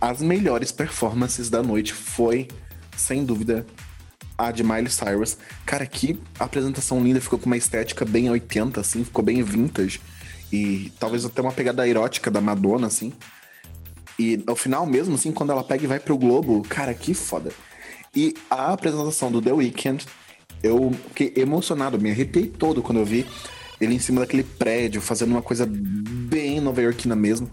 as 0.00 0.22
melhores 0.22 0.72
performances 0.72 1.50
da 1.50 1.62
noite 1.62 1.92
foi, 1.92 2.48
sem 2.96 3.22
dúvida, 3.22 3.66
a 4.38 4.50
de 4.50 4.64
Miley 4.64 4.88
Cyrus. 4.88 5.36
Cara, 5.66 5.84
que 5.84 6.18
apresentação 6.40 7.02
linda, 7.02 7.20
ficou 7.20 7.38
com 7.38 7.44
uma 7.44 7.56
estética 7.58 8.06
bem 8.06 8.30
80, 8.30 8.80
assim, 8.80 9.04
ficou 9.04 9.22
bem 9.22 9.42
vintage. 9.42 10.00
E 10.50 10.90
talvez 10.98 11.26
até 11.26 11.42
uma 11.42 11.52
pegada 11.52 11.86
erótica 11.86 12.30
da 12.30 12.40
Madonna, 12.40 12.86
assim. 12.86 13.12
E 14.18 14.42
ao 14.46 14.56
final 14.56 14.84
mesmo, 14.84 15.14
assim, 15.14 15.30
quando 15.30 15.50
ela 15.50 15.62
pega 15.62 15.84
e 15.84 15.86
vai 15.86 16.00
pro 16.00 16.18
Globo, 16.18 16.62
cara, 16.68 16.92
que 16.92 17.14
foda. 17.14 17.52
E 18.14 18.34
a 18.50 18.72
apresentação 18.72 19.30
do 19.30 19.40
The 19.40 19.52
Weeknd, 19.52 20.04
eu 20.62 20.92
fiquei 21.08 21.32
emocionado, 21.36 22.00
me 22.00 22.10
arrepiei 22.10 22.46
todo 22.46 22.82
quando 22.82 22.98
eu 22.98 23.04
vi 23.04 23.26
ele 23.80 23.94
em 23.94 23.98
cima 23.98 24.20
daquele 24.20 24.42
prédio, 24.42 25.00
fazendo 25.00 25.30
uma 25.30 25.42
coisa 25.42 25.66
bem 25.68 26.60
nova-iorquina 26.60 27.14
mesmo. 27.14 27.48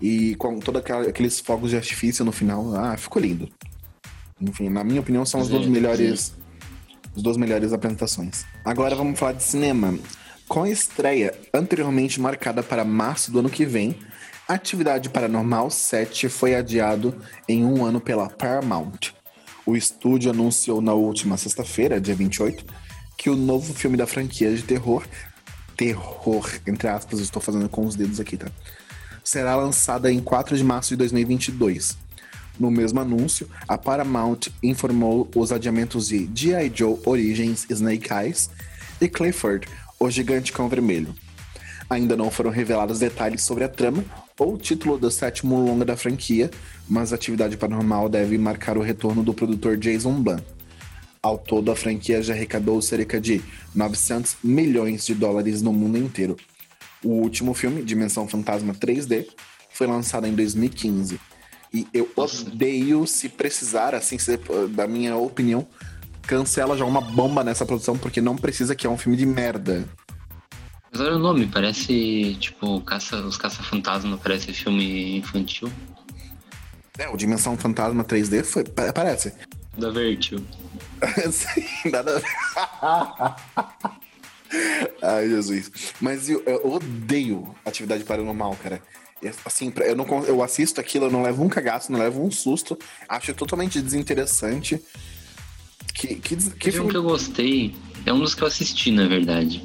E 0.00 0.34
com 0.36 0.58
todos 0.58 0.82
aqueles 1.08 1.40
fogos 1.40 1.70
de 1.70 1.76
artifício 1.76 2.24
no 2.24 2.32
final. 2.32 2.74
Ah, 2.74 2.96
ficou 2.96 3.20
lindo. 3.20 3.48
Enfim, 4.40 4.68
na 4.68 4.84
minha 4.84 5.00
opinião, 5.00 5.24
são 5.24 5.40
as 5.40 5.48
duas 5.48 5.66
melhores. 5.66 6.34
As 7.14 7.22
duas 7.22 7.36
melhores 7.36 7.72
apresentações. 7.72 8.44
Agora 8.64 8.94
vamos 8.94 9.18
falar 9.18 9.32
de 9.32 9.42
cinema. 9.42 9.98
Com 10.48 10.64
a 10.64 10.70
estreia 10.70 11.34
anteriormente 11.52 12.20
marcada 12.20 12.62
para 12.62 12.84
março 12.84 13.32
do 13.32 13.38
ano 13.38 13.50
que 13.50 13.64
vem, 13.64 13.96
Atividade 14.48 15.10
Paranormal 15.10 15.68
7 15.72 16.28
foi 16.28 16.54
adiado 16.54 17.12
em 17.48 17.64
um 17.64 17.84
ano 17.84 18.00
pela 18.00 18.28
Paramount. 18.28 19.12
O 19.66 19.74
estúdio 19.76 20.30
anunciou 20.30 20.80
na 20.80 20.92
última 20.92 21.36
sexta-feira, 21.36 22.00
dia 22.00 22.14
28, 22.14 22.64
que 23.18 23.28
o 23.28 23.34
novo 23.34 23.74
filme 23.74 23.96
da 23.96 24.06
franquia 24.06 24.54
de 24.54 24.62
terror, 24.62 25.04
terror, 25.76 26.48
entre 26.64 26.86
aspas, 26.86 27.18
estou 27.18 27.42
fazendo 27.42 27.68
com 27.68 27.84
os 27.86 27.96
dedos 27.96 28.20
aqui, 28.20 28.36
tá? 28.36 28.46
Será 29.24 29.56
lançada 29.56 30.12
em 30.12 30.20
4 30.20 30.56
de 30.56 30.62
março 30.62 30.90
de 30.90 30.96
2022. 30.96 31.98
No 32.56 32.70
mesmo 32.70 33.00
anúncio, 33.00 33.50
a 33.66 33.76
Paramount 33.76 34.42
informou 34.62 35.28
os 35.34 35.50
adiamentos 35.50 36.06
de 36.06 36.30
G.I. 36.32 36.70
Joe 36.72 37.00
Origins 37.04 37.66
Snake 37.68 38.12
Eyes 38.12 38.48
e 39.00 39.08
Clifford, 39.08 39.66
o 39.98 40.08
Gigante 40.08 40.52
Cão 40.52 40.68
Vermelho. 40.68 41.12
Ainda 41.90 42.16
não 42.16 42.30
foram 42.30 42.50
revelados 42.52 43.00
detalhes 43.00 43.42
sobre 43.42 43.64
a 43.64 43.68
trama 43.68 44.04
o 44.38 44.56
título 44.58 44.98
do 44.98 45.10
sétimo 45.10 45.58
longa 45.64 45.84
da 45.84 45.96
franquia, 45.96 46.50
mas 46.88 47.12
a 47.12 47.16
atividade 47.16 47.56
paranormal 47.56 48.08
deve 48.08 48.36
marcar 48.36 48.76
o 48.76 48.82
retorno 48.82 49.22
do 49.22 49.32
produtor 49.32 49.76
Jason 49.76 50.20
Blum. 50.20 50.38
Ao 51.22 51.38
todo, 51.38 51.70
a 51.72 51.76
franquia 51.76 52.22
já 52.22 52.34
arrecadou 52.34 52.80
cerca 52.82 53.20
de 53.20 53.42
900 53.74 54.36
milhões 54.44 55.04
de 55.06 55.14
dólares 55.14 55.62
no 55.62 55.72
mundo 55.72 55.98
inteiro. 55.98 56.36
O 57.02 57.08
último 57.08 57.54
filme, 57.54 57.82
Dimensão 57.82 58.28
Fantasma 58.28 58.74
3D, 58.74 59.26
foi 59.70 59.86
lançado 59.86 60.26
em 60.26 60.34
2015. 60.34 61.18
E 61.72 61.86
eu 61.92 62.08
Nossa. 62.16 62.42
odeio 62.46 63.06
se 63.06 63.28
precisar, 63.28 63.94
assim, 63.94 64.18
se- 64.18 64.38
da 64.70 64.86
minha 64.86 65.16
opinião, 65.16 65.66
cancela 66.22 66.76
já 66.76 66.84
uma 66.84 67.00
bomba 67.00 67.42
nessa 67.42 67.66
produção, 67.66 67.96
porque 67.98 68.20
não 68.20 68.36
precisa 68.36 68.74
que 68.74 68.86
é 68.86 68.90
um 68.90 68.96
filme 68.96 69.16
de 69.16 69.26
merda. 69.26 69.84
Mas 70.96 71.06
olha 71.06 71.16
o 71.16 71.18
nome, 71.18 71.46
parece 71.46 72.38
tipo 72.40 72.80
caça, 72.80 73.16
os 73.18 73.36
caça-fantasma, 73.36 74.16
parece 74.16 74.50
filme 74.54 75.18
infantil. 75.18 75.70
É, 76.96 77.06
o 77.10 77.18
Dimensão 77.18 77.54
Fantasma 77.54 78.02
3D 78.02 78.42
foi, 78.42 78.64
pa- 78.64 78.90
parece. 78.94 79.34
Da 79.76 79.90
Vertil. 79.90 80.42
Sim, 81.30 81.90
nada 81.90 82.22
a. 82.80 83.36
Ai, 85.02 85.28
Jesus. 85.28 85.70
Mas 86.00 86.30
eu, 86.30 86.42
eu 86.46 86.72
odeio 86.72 87.54
atividade 87.62 88.02
paranormal, 88.02 88.56
cara. 88.62 88.80
E, 89.22 89.30
Assim, 89.44 89.70
eu, 89.84 89.94
não, 89.94 90.24
eu 90.24 90.42
assisto 90.42 90.80
aquilo, 90.80 91.04
eu 91.04 91.10
não 91.10 91.22
levo 91.22 91.44
um 91.44 91.48
cagaço, 91.50 91.92
não 91.92 91.98
levo 91.98 92.24
um 92.24 92.30
susto. 92.30 92.78
Acho 93.06 93.34
totalmente 93.34 93.82
desinteressante. 93.82 94.82
Que, 95.92 96.14
que, 96.14 96.36
que 96.36 96.72
filme... 96.72 96.88
que 96.90 96.96
eu 96.96 97.02
gostei, 97.02 97.74
é 98.06 98.12
um 98.14 98.20
dos 98.20 98.34
que 98.34 98.40
eu 98.42 98.46
assisti, 98.46 98.90
na 98.90 99.06
verdade. 99.06 99.62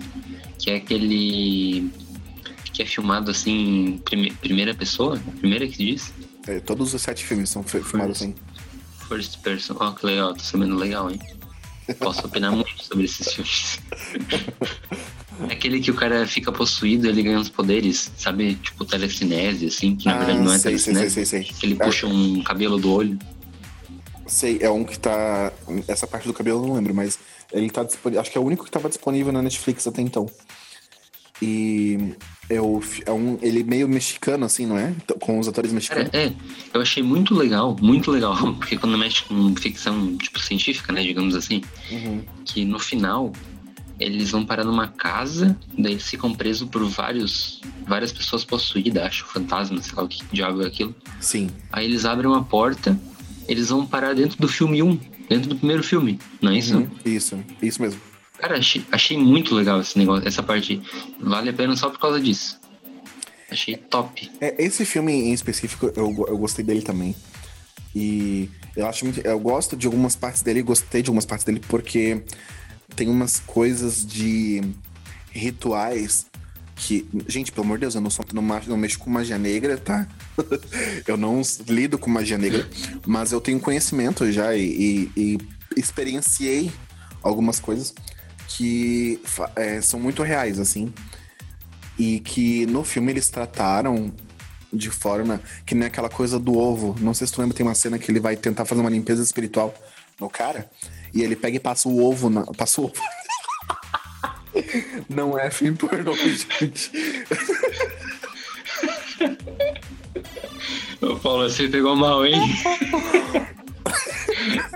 Que 0.62 0.72
é 0.72 0.76
aquele. 0.76 1.90
que 2.74 2.82
é 2.84 2.86
filmado 2.86 3.32
assim, 3.32 4.00
prime- 4.06 4.32
primeira 4.34 4.74
pessoa? 4.74 5.20
Primeira 5.40 5.68
que 5.68 5.76
se 5.78 5.86
diz? 5.86 6.14
É, 6.48 6.60
todos 6.60 6.94
os 6.94 7.02
sete 7.02 7.26
filmes 7.26 7.50
são 7.50 7.64
fi- 7.64 7.82
filmados 7.82 8.18
assim. 8.22 8.36
First 9.08 9.40
person. 9.42 9.76
Ó, 9.80 9.92
que 9.92 10.06
legal, 10.06 10.34
tá 10.34 10.44
sabendo 10.44 10.76
legal, 10.76 11.10
hein? 11.12 11.20
Posso 12.00 12.26
opinar 12.26 12.52
muito 12.52 12.84
sobre 12.84 13.06
esses 13.06 13.28
filmes. 13.34 13.80
É 15.50 15.54
aquele 15.54 15.80
que 15.82 15.92
o 15.92 15.94
cara 15.96 16.26
fica 16.28 16.52
possuído, 16.52 17.08
ele 17.08 17.24
ganha 17.24 17.40
os 17.40 17.50
poderes, 17.50 18.12
sabe? 18.18 18.56
Tipo 18.56 18.86
telecinese, 18.86 19.66
assim, 19.66 19.96
que 19.96 20.06
na 20.06 20.14
Ah, 20.16 20.18
verdade 20.20 20.40
não 20.40 20.54
é 20.54 20.60
sei, 20.60 20.78
sei, 20.78 20.94
telecinese. 20.94 21.14
sei, 21.14 21.26
sei, 21.44 21.44
sei. 21.44 21.58
Que 21.60 21.66
ele 21.66 21.76
puxa 21.76 22.08
um 22.08 22.42
cabelo 22.44 22.78
do 22.78 22.92
olho. 22.92 23.18
Sei, 24.32 24.60
é 24.62 24.70
um 24.70 24.84
que 24.86 24.98
tá. 24.98 25.52
Essa 25.90 26.08
parte 26.08 26.26
do 26.26 26.34
cabelo 26.34 26.64
eu 26.64 26.68
não 26.68 26.76
lembro, 26.76 26.94
mas 26.96 27.20
ele 27.52 27.70
tá 27.70 27.84
disponível. 27.84 28.22
Acho 28.22 28.32
que 28.32 28.38
é 28.38 28.42
o 28.42 28.46
único 28.46 28.64
que 28.64 28.72
tava 28.72 28.88
disponível 28.88 29.34
na 29.34 29.42
Netflix 29.42 29.86
até 29.86 30.02
então. 30.02 30.26
E 31.42 32.14
é, 32.50 32.62
o, 32.62 32.82
é 33.06 33.12
um. 33.12 33.38
Ele 33.42 33.64
meio 33.64 33.88
mexicano, 33.90 34.46
assim, 34.46 34.66
não 34.66 34.78
é? 34.78 34.94
Com 35.20 35.40
os 35.40 35.48
atores 35.48 35.72
Cara, 35.72 35.76
mexicanos. 36.04 36.12
é, 36.14 36.34
eu 36.74 36.82
achei 36.82 37.02
muito 37.02 37.34
legal, 37.34 37.76
muito 37.82 38.12
legal, 38.12 38.36
porque 38.56 38.78
quando 38.78 38.98
mexe 38.98 39.24
com 39.24 39.54
ficção, 39.56 40.16
tipo, 40.18 40.40
científica, 40.40 40.94
né, 40.94 41.02
digamos 41.04 41.36
assim, 41.36 41.62
Uhum. 41.92 42.24
que 42.46 42.64
no 42.64 42.80
final 42.80 43.34
eles 44.00 44.32
vão 44.32 44.46
parar 44.46 44.64
numa 44.64 44.88
casa, 44.88 45.58
daí 45.78 45.94
eles 45.94 46.10
ficam 46.10 46.34
presos 46.34 46.68
por 46.70 46.84
vários, 46.86 47.62
várias 47.88 48.12
pessoas 48.12 48.44
possuídas, 48.44 49.04
acho, 49.04 49.26
fantasmas, 49.28 49.86
sei 49.86 49.96
lá 49.96 50.04
o 50.04 50.08
que 50.08 50.24
diabo 50.32 50.64
é 50.64 50.68
aquilo. 50.68 50.96
Sim. 51.20 51.50
Aí 51.72 51.86
eles 51.86 52.04
abrem 52.06 52.28
uma 52.30 52.44
porta, 52.44 53.00
eles 53.48 53.70
vão 53.70 53.86
parar 53.86 54.14
dentro 54.14 54.38
do 54.38 54.48
filme 54.48 54.82
1, 54.82 55.00
dentro 55.30 55.50
do 55.50 55.56
primeiro 55.56 55.84
filme, 55.84 56.20
não 56.42 56.52
é 56.52 56.58
isso? 56.58 56.78
Uhum. 56.78 56.90
Isso, 57.06 57.40
isso 57.62 57.82
mesmo. 57.82 58.02
Cara, 58.38 58.58
achei, 58.58 58.84
achei 58.92 59.18
muito 59.18 59.54
legal 59.54 59.80
esse 59.80 59.98
negócio, 59.98 60.28
essa 60.28 60.42
parte. 60.42 60.82
Vale 61.20 61.50
a 61.50 61.54
pena 61.54 61.76
só 61.76 61.90
por 61.90 62.00
causa 62.00 62.20
disso. 62.20 62.60
Achei 63.52 63.76
top. 63.76 64.32
É, 64.40 64.64
esse 64.64 64.86
filme 64.86 65.12
em 65.12 65.34
específico, 65.34 65.92
eu, 65.96 66.26
eu 66.28 66.38
gostei 66.38 66.66
dele 66.66 66.82
também. 66.82 67.16
E 67.94 68.50
eu 68.76 68.88
acho 68.88 69.06
muito. 69.06 69.20
Eu 69.20 69.40
gosto 69.40 69.76
de 69.76 69.86
algumas 69.86 70.16
partes 70.16 70.42
dele, 70.42 70.62
gostei 70.62 71.02
de 71.02 71.10
algumas 71.10 71.26
partes 71.26 71.46
dele, 71.46 71.62
porque 71.68 72.24
tem 72.96 73.10
umas 73.10 73.40
coisas 73.42 74.06
de 74.06 74.62
rituais 75.32 76.26
que. 76.76 77.08
Gente, 77.28 77.52
pelo 77.52 77.66
amor 77.66 77.78
de 77.78 77.82
Deus, 77.82 77.96
eu 77.96 78.02
não, 78.02 78.10
sou, 78.10 78.26
não, 78.34 78.42
não 78.42 78.78
mexo 78.78 78.98
com 78.98 79.10
magia 79.10 79.38
negra, 79.38 79.78
tá? 79.78 80.08
eu 81.08 81.18
não 81.18 81.42
lido 81.68 81.98
com 81.98 82.10
magia 82.10 82.38
negra, 82.38 82.68
mas 83.06 83.32
eu 83.32 83.42
tenho 83.42 83.60
conhecimento 83.60 84.32
já 84.32 84.56
e, 84.56 85.10
e- 85.16 85.18
e 85.18 85.38
experienciei 85.78 86.72
algumas 87.24 87.60
coisas 87.60 87.94
que 88.48 89.20
é, 89.56 89.82
são 89.82 90.00
muito 90.00 90.24
reais, 90.24 90.60
assim. 90.60 90.94
E 91.98 92.20
que 92.20 92.66
no 92.66 92.84
filme 92.84 93.12
eles 93.12 93.30
trataram 93.30 94.12
de 94.74 94.90
forma 94.90 95.42
que 95.66 95.76
nem 95.76 95.88
aquela 95.88 96.10
coisa 96.10 96.40
do 96.40 96.58
ovo. 96.58 96.96
Não 97.00 97.14
sei 97.14 97.28
se 97.28 97.34
tu 97.34 97.42
lembra, 97.42 97.56
tem 97.56 97.66
uma 97.66 97.76
cena 97.76 98.00
que 98.00 98.10
ele 98.12 98.20
vai 98.20 98.36
tentar 98.36 98.66
fazer 98.66 98.82
uma 98.82 98.90
limpeza 98.90 99.22
espiritual 99.22 99.74
no 100.20 100.30
cara 100.30 100.70
e 101.14 101.22
ele 101.22 101.36
pega 101.36 101.58
e 101.58 101.60
passa 101.60 101.88
o 101.90 102.04
ovo 102.04 102.30
na. 102.30 102.44
Passa 102.46 102.82
o 102.82 102.86
ovo. 102.86 102.94
Não 105.10 105.38
é 105.38 105.50
filme 105.50 105.78
pornô, 105.78 106.14
gente. 106.60 106.92
Ô, 111.32 111.34
Paulo, 111.34 111.50
você 111.50 111.70
pegou 111.70 111.96
mal, 111.96 112.26
hein? 112.26 112.36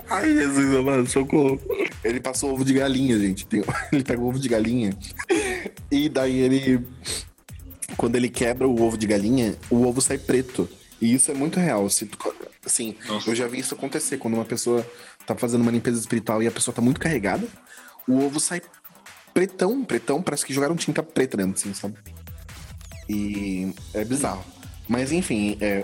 Ai, 0.09 0.33
Jesus, 0.33 0.85
mano, 0.85 1.05
socorro. 1.05 1.59
Ele 2.01 2.21
passou 2.21 2.53
ovo 2.53 2.63
de 2.63 2.73
galinha, 2.73 3.19
gente. 3.19 3.45
Ele 3.91 4.03
pega 4.05 4.21
o 4.21 4.29
ovo 4.29 4.39
de 4.39 4.47
galinha. 4.47 4.97
E 5.91 6.07
daí 6.07 6.39
ele. 6.39 6.79
Quando 7.97 8.15
ele 8.15 8.29
quebra 8.29 8.65
o 8.67 8.81
ovo 8.81 8.97
de 8.97 9.05
galinha, 9.05 9.57
o 9.69 9.85
ovo 9.85 9.99
sai 9.99 10.17
preto. 10.17 10.69
E 11.01 11.13
isso 11.13 11.29
é 11.29 11.33
muito 11.33 11.59
real. 11.59 11.89
Se 11.89 12.05
tu- 12.05 12.17
assim, 12.65 12.95
Nossa. 13.05 13.29
eu 13.29 13.35
já 13.35 13.47
vi 13.47 13.59
isso 13.59 13.75
acontecer. 13.75 14.17
Quando 14.17 14.35
uma 14.35 14.45
pessoa 14.45 14.85
tá 15.27 15.35
fazendo 15.35 15.61
uma 15.61 15.71
limpeza 15.71 15.99
espiritual 15.99 16.41
e 16.41 16.47
a 16.47 16.51
pessoa 16.51 16.73
tá 16.73 16.81
muito 16.81 17.01
carregada, 17.01 17.45
o 18.07 18.23
ovo 18.23 18.39
sai 18.39 18.61
pretão, 19.33 19.83
pretão. 19.83 20.21
Parece 20.21 20.45
que 20.45 20.53
jogaram 20.53 20.75
tinta 20.77 21.03
preta 21.03 21.35
dentro, 21.35 21.59
assim, 21.59 21.73
sabe? 21.73 21.95
E 23.09 23.73
é 23.93 24.05
bizarro. 24.05 24.45
Mas 24.87 25.11
enfim, 25.11 25.57
é, 25.59 25.83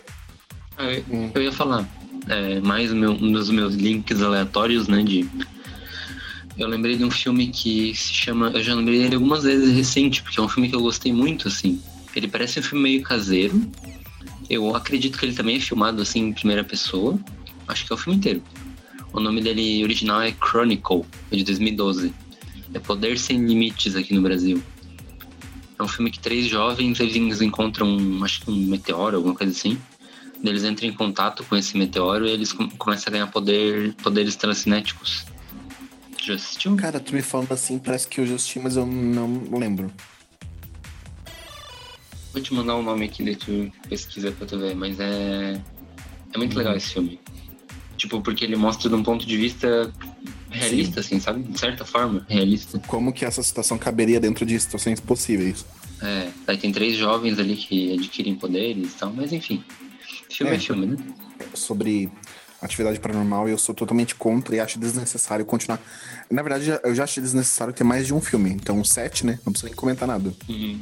Eu, 0.77 1.31
eu 1.35 1.41
ia 1.43 1.51
falar, 1.51 1.87
é, 2.27 2.59
mais 2.61 2.91
meu- 2.93 3.11
um 3.11 3.31
dos 3.31 3.49
meus 3.49 3.75
links 3.75 4.21
aleatórios, 4.21 4.87
né, 4.87 5.03
de... 5.03 5.27
Eu 6.57 6.67
lembrei 6.67 6.97
de 6.97 7.03
um 7.03 7.11
filme 7.11 7.47
que 7.47 7.95
se 7.95 8.13
chama... 8.13 8.49
Eu 8.49 8.61
já 8.63 8.75
lembrei 8.75 8.99
dele 8.99 9.15
algumas 9.15 9.43
vezes 9.43 9.73
recente, 9.75 10.21
porque 10.21 10.39
é 10.39 10.43
um 10.43 10.49
filme 10.49 10.69
que 10.69 10.75
eu 10.75 10.81
gostei 10.81 11.11
muito, 11.11 11.47
assim. 11.47 11.81
Ele 12.15 12.27
parece 12.27 12.59
um 12.59 12.63
filme 12.63 12.83
meio 12.83 13.01
caseiro. 13.03 13.69
Eu 14.49 14.75
acredito 14.75 15.17
que 15.17 15.25
ele 15.25 15.33
também 15.33 15.55
é 15.55 15.59
filmado, 15.59 16.01
assim, 16.01 16.19
em 16.27 16.33
primeira 16.33 16.63
pessoa. 16.63 17.17
Acho 17.67 17.85
que 17.85 17.93
é 17.93 17.95
o 17.95 17.97
filme 17.97 18.17
inteiro. 18.19 18.43
O 19.13 19.19
nome 19.19 19.41
dele 19.41 19.81
original 19.83 20.21
é 20.21 20.31
Chronicle, 20.33 21.03
é 21.31 21.37
de 21.37 21.43
2012. 21.45 22.13
É 22.73 22.79
Poder 22.79 23.17
Sem 23.17 23.43
Limites 23.45 23.95
aqui 23.95 24.13
no 24.13 24.21
Brasil. 24.21 24.61
É 25.79 25.83
um 25.83 25.87
filme 25.87 26.11
que 26.11 26.19
três 26.19 26.47
jovens 26.47 26.99
eles 26.99 27.41
encontram, 27.41 27.97
acho 28.23 28.41
que 28.41 28.51
um 28.51 28.55
meteoro, 28.67 29.17
alguma 29.17 29.33
coisa 29.33 29.51
assim. 29.51 29.77
Eles 30.43 30.63
entram 30.63 30.87
em 30.89 30.93
contato 30.93 31.43
com 31.43 31.55
esse 31.55 31.77
meteoro 31.77 32.25
e 32.25 32.31
eles 32.31 32.51
com- 32.51 32.69
começam 32.69 33.09
a 33.09 33.11
ganhar 33.11 33.27
poder, 33.27 33.93
poderes 33.95 34.35
telecinéticos. 34.35 35.25
Já 36.21 36.35
assistiu? 36.35 36.75
cara, 36.75 36.99
tu 36.99 37.13
me 37.15 37.21
falando 37.21 37.51
assim, 37.51 37.79
parece 37.79 38.07
que 38.07 38.21
eu 38.21 38.25
já 38.27 38.35
assisti, 38.35 38.59
mas 38.59 38.75
eu 38.75 38.85
não 38.85 39.43
lembro. 39.57 39.91
Vou 42.33 42.41
te 42.41 42.53
mandar 42.53 42.75
o 42.75 42.81
nome 42.83 43.05
aqui, 43.05 43.23
daí 43.23 43.35
tu 43.35 43.71
pesquisa 43.89 44.31
pra 44.31 44.47
tu 44.47 44.57
ver, 44.57 44.75
mas 44.75 44.99
é. 44.99 45.59
É 46.33 46.37
muito 46.37 46.57
legal 46.57 46.75
esse 46.75 46.93
filme. 46.93 47.19
Tipo, 47.97 48.21
porque 48.21 48.45
ele 48.45 48.55
mostra 48.55 48.89
de 48.89 48.95
um 48.95 49.03
ponto 49.03 49.25
de 49.27 49.35
vista 49.37 49.91
realista, 50.49 51.01
assim, 51.01 51.19
sabe? 51.19 51.43
De 51.43 51.59
certa 51.59 51.83
forma, 51.85 52.25
realista. 52.29 52.79
Como 52.87 53.11
que 53.11 53.25
essa 53.25 53.43
situação 53.43 53.77
caberia 53.77 54.19
dentro 54.19 54.45
de 54.45 54.57
situações 54.59 54.99
possíveis? 54.99 55.65
É, 56.01 56.29
daí 56.47 56.57
tem 56.57 56.71
três 56.71 56.95
jovens 56.97 57.37
ali 57.37 57.55
que 57.55 57.93
adquirem 57.93 58.35
poderes 58.35 58.93
e 58.93 58.95
tal, 58.95 59.13
mas 59.13 59.31
enfim. 59.33 59.63
Filme 60.31 60.53
é, 60.53 60.55
É. 60.55 60.59
filme, 60.59 60.85
né? 60.87 60.97
Sobre 61.53 62.09
atividade 62.61 62.99
paranormal, 62.99 63.49
eu 63.49 63.57
sou 63.57 63.73
totalmente 63.73 64.15
contra 64.15 64.55
e 64.55 64.59
acho 64.59 64.79
desnecessário 64.79 65.43
continuar. 65.45 65.79
Na 66.29 66.41
verdade, 66.41 66.79
eu 66.83 66.93
já 66.95 67.03
acho 67.03 67.19
desnecessário 67.19 67.73
ter 67.73 67.83
mais 67.83 68.05
de 68.05 68.13
um 68.13 68.21
filme. 68.21 68.51
Então, 68.51 68.83
sete, 68.83 69.25
né? 69.25 69.39
Não 69.45 69.51
precisa 69.51 69.67
nem 69.69 69.75
comentar 69.75 70.07
nada. 70.07 70.33
Uhum. 70.47 70.79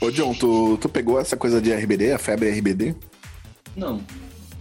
Ô, 0.00 0.10
John, 0.10 0.34
tu, 0.34 0.76
tu 0.78 0.88
pegou 0.88 1.20
essa 1.20 1.36
coisa 1.36 1.60
de 1.60 1.72
RBD, 1.72 2.12
a 2.12 2.18
febre 2.18 2.50
RBD? 2.50 2.94
Não. 3.76 4.02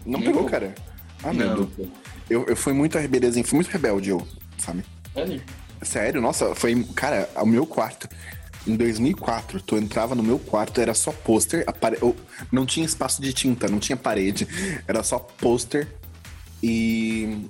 Não 0.06 0.20
Nem 0.20 0.30
pegou, 0.30 0.46
cara? 0.46 0.76
Ah, 1.24 1.34
meu 1.34 1.48
não. 1.48 1.56
Deus. 1.66 1.90
Eu, 2.30 2.46
eu 2.46 2.56
fui 2.56 2.74
muito 2.74 2.98
RBDzinho, 2.98 3.46
fui 3.46 3.56
muito 3.56 3.70
rebelde, 3.70 4.10
eu, 4.10 4.26
sabe? 4.58 4.84
Sério? 5.13 5.41
Sério, 5.82 6.22
nossa, 6.22 6.54
foi. 6.54 6.84
Cara, 6.96 7.28
o 7.38 7.46
meu 7.46 7.65
quarto. 7.65 8.08
Em 8.67 8.76
2004, 8.76 9.62
tu 9.62 9.76
entrava 9.76 10.13
no 10.13 10.21
meu 10.21 10.38
quarto, 10.38 10.80
era 10.80 10.93
só 10.93 11.12
pôster, 11.12 11.63
a 11.65 11.71
pare- 11.74 11.97
eu- 12.02 12.15
não 12.52 12.65
tinha 12.65 12.86
espaço 12.86 13.21
de 13.21 13.34
tinta, 13.34 13.67
não 13.67 13.80
tinha 13.80 13.97
parede, 13.97 14.47
era 14.88 15.02
só 15.04 15.17
pôster 15.19 15.88
e 16.62 17.47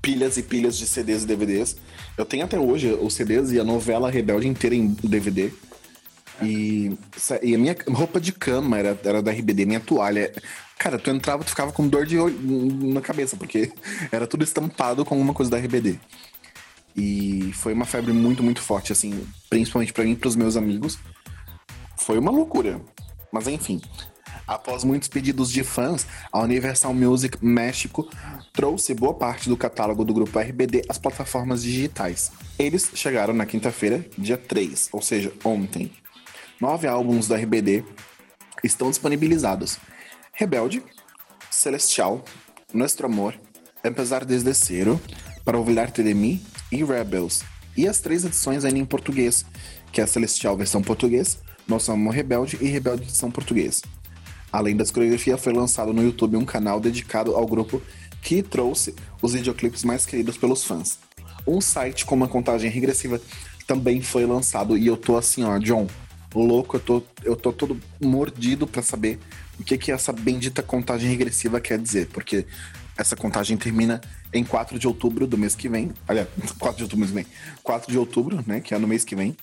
pilhas 0.00 0.36
e 0.36 0.42
pilhas 0.42 0.76
de 0.78 0.86
CDs 0.86 1.24
e 1.24 1.26
DVDs. 1.26 1.76
Eu 2.16 2.24
tenho 2.24 2.44
até 2.44 2.58
hoje 2.58 2.92
os 2.92 3.14
CDs 3.14 3.50
e 3.52 3.58
a 3.60 3.64
novela 3.64 4.10
Rebelde 4.10 4.46
inteira 4.46 4.76
em 4.76 4.88
DVD. 5.02 5.50
E, 6.42 6.96
e 7.42 7.54
a 7.54 7.58
minha 7.58 7.74
roupa 7.88 8.20
de 8.20 8.30
cama 8.30 8.78
era, 8.78 8.98
era 9.04 9.22
da 9.22 9.32
RBD, 9.32 9.64
minha 9.66 9.80
toalha. 9.80 10.32
Cara, 10.78 10.98
tu 10.98 11.10
entrava, 11.10 11.42
tu 11.42 11.50
ficava 11.50 11.72
com 11.72 11.88
dor 11.88 12.04
de 12.06 12.18
olho 12.18 12.38
na 12.92 13.00
cabeça, 13.00 13.36
porque 13.36 13.72
era 14.12 14.26
tudo 14.26 14.44
estampado 14.44 15.04
com 15.04 15.14
alguma 15.14 15.32
coisa 15.34 15.50
da 15.50 15.56
RBD. 15.58 15.98
E 16.96 17.52
foi 17.52 17.74
uma 17.74 17.84
febre 17.84 18.12
muito, 18.12 18.42
muito 18.42 18.62
forte, 18.62 18.92
assim, 18.92 19.26
principalmente 19.50 19.92
pra 19.92 20.04
mim 20.04 20.12
e 20.12 20.16
pros 20.16 20.34
meus 20.34 20.56
amigos. 20.56 20.98
Foi 21.98 22.18
uma 22.18 22.30
loucura. 22.30 22.80
Mas 23.30 23.46
enfim, 23.46 23.82
após 24.46 24.82
muitos 24.82 25.08
pedidos 25.08 25.52
de 25.52 25.62
fãs, 25.62 26.06
a 26.32 26.40
Universal 26.40 26.94
Music 26.94 27.44
México 27.44 28.08
trouxe 28.52 28.94
boa 28.94 29.12
parte 29.12 29.48
do 29.48 29.56
catálogo 29.56 30.04
do 30.04 30.14
grupo 30.14 30.38
RBD 30.38 30.84
às 30.88 30.96
plataformas 30.96 31.62
digitais. 31.62 32.32
Eles 32.58 32.90
chegaram 32.94 33.34
na 33.34 33.44
quinta-feira, 33.44 34.06
dia 34.16 34.38
3, 34.38 34.88
ou 34.92 35.02
seja, 35.02 35.32
ontem. 35.44 35.92
Nove 36.58 36.86
álbuns 36.86 37.28
da 37.28 37.36
RBD 37.36 37.84
estão 38.64 38.88
disponibilizados: 38.88 39.78
Rebelde, 40.32 40.82
Celestial, 41.50 42.24
Nuestro 42.72 43.06
Amor, 43.06 43.38
Empezar 43.84 44.24
Desde 44.24 44.52
Zero, 44.54 44.98
Para 45.44 45.58
Olvidar-te 45.58 46.02
de 46.02 46.14
Mí 46.14 46.42
e 46.70 46.84
Rebels. 46.84 47.42
E 47.76 47.86
as 47.86 48.00
três 48.00 48.24
edições 48.24 48.64
ainda 48.64 48.78
em 48.78 48.84
português, 48.84 49.44
que 49.92 50.00
é 50.00 50.04
a 50.04 50.06
Celestial 50.06 50.56
versão 50.56 50.82
português, 50.82 51.38
Nosso 51.68 51.92
Amor 51.92 52.14
Rebelde 52.14 52.58
e 52.60 52.66
Rebelde 52.66 53.02
edição 53.02 53.30
português. 53.30 53.82
Além 54.52 54.76
das 54.76 54.90
coreografias, 54.90 55.40
foi 55.40 55.52
lançado 55.52 55.92
no 55.92 56.02
YouTube 56.02 56.36
um 56.36 56.44
canal 56.44 56.80
dedicado 56.80 57.34
ao 57.34 57.46
grupo 57.46 57.82
que 58.22 58.42
trouxe 58.42 58.94
os 59.20 59.34
videoclipes 59.34 59.84
mais 59.84 60.06
queridos 60.06 60.36
pelos 60.36 60.64
fãs. 60.64 60.98
Um 61.46 61.60
site 61.60 62.06
com 62.06 62.14
uma 62.14 62.26
contagem 62.26 62.70
regressiva 62.70 63.20
também 63.66 64.00
foi 64.00 64.24
lançado 64.24 64.76
e 64.78 64.86
eu 64.86 64.96
tô 64.96 65.16
assim, 65.16 65.44
ó, 65.44 65.58
John, 65.58 65.86
louco, 66.34 66.76
eu 66.76 66.80
tô, 66.80 67.02
eu 67.22 67.36
tô 67.36 67.52
todo 67.52 67.80
mordido 68.00 68.66
pra 68.66 68.82
saber 68.82 69.18
o 69.58 69.64
que 69.64 69.76
que 69.76 69.92
essa 69.92 70.12
bendita 70.12 70.62
contagem 70.62 71.08
regressiva 71.08 71.60
quer 71.60 71.78
dizer, 71.78 72.08
porque 72.08 72.46
essa 72.96 73.14
contagem 73.14 73.56
termina 73.56 74.00
em 74.36 74.44
4 74.44 74.78
de 74.78 74.86
outubro 74.86 75.26
do 75.26 75.36
mês 75.38 75.54
que 75.54 75.68
vem. 75.68 75.92
Aliás, 76.06 76.28
4 76.58 76.76
de 76.78 76.82
outubro 76.84 77.06
do 77.06 77.14
mês 77.14 77.26
que 77.26 77.32
vem. 77.32 77.58
4 77.62 77.90
de 77.92 77.98
outubro, 77.98 78.44
né, 78.46 78.60
que 78.60 78.74
é 78.74 78.78
no 78.78 78.86
mês 78.86 79.04
que 79.04 79.14
vem. 79.16 79.36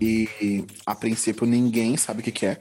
E 0.00 0.64
a 0.84 0.94
princípio 0.94 1.46
ninguém 1.46 1.96
sabe 1.96 2.20
o 2.20 2.22
que, 2.22 2.30
que 2.32 2.46
é. 2.46 2.58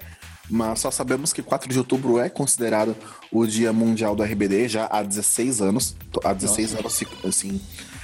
Mas 0.49 0.79
só 0.79 0.91
sabemos 0.91 1.33
que 1.33 1.41
4 1.41 1.67
de 1.69 1.77
outubro 1.79 2.19
é 2.19 2.29
considerado 2.29 2.95
o 3.31 3.45
Dia 3.47 3.73
Mundial 3.73 4.15
do 4.15 4.23
RBD 4.23 4.67
já 4.69 4.87
há 4.91 5.01
16 5.01 5.61
anos. 5.61 5.95
Há 6.23 6.33
16 6.33 6.75
anos, 6.75 6.93
se- 6.93 7.07
assim, 7.27 7.59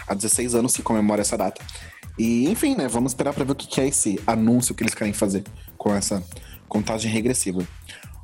há 0.07 0.13
16 0.15 0.55
anos 0.55 0.73
se 0.73 0.81
comemora 0.81 1.21
essa 1.21 1.37
data. 1.37 1.61
E, 2.17 2.49
enfim, 2.49 2.75
né? 2.75 2.87
Vamos 2.87 3.11
esperar 3.11 3.33
pra 3.33 3.43
ver 3.45 3.51
o 3.51 3.55
que, 3.55 3.67
que 3.67 3.79
é 3.79 3.87
esse 3.87 4.19
anúncio 4.25 4.73
que 4.75 4.83
eles 4.83 4.93
querem 4.95 5.13
fazer 5.13 5.43
com 5.77 5.93
essa 5.93 6.21
contagem 6.67 7.11
regressiva. 7.11 7.59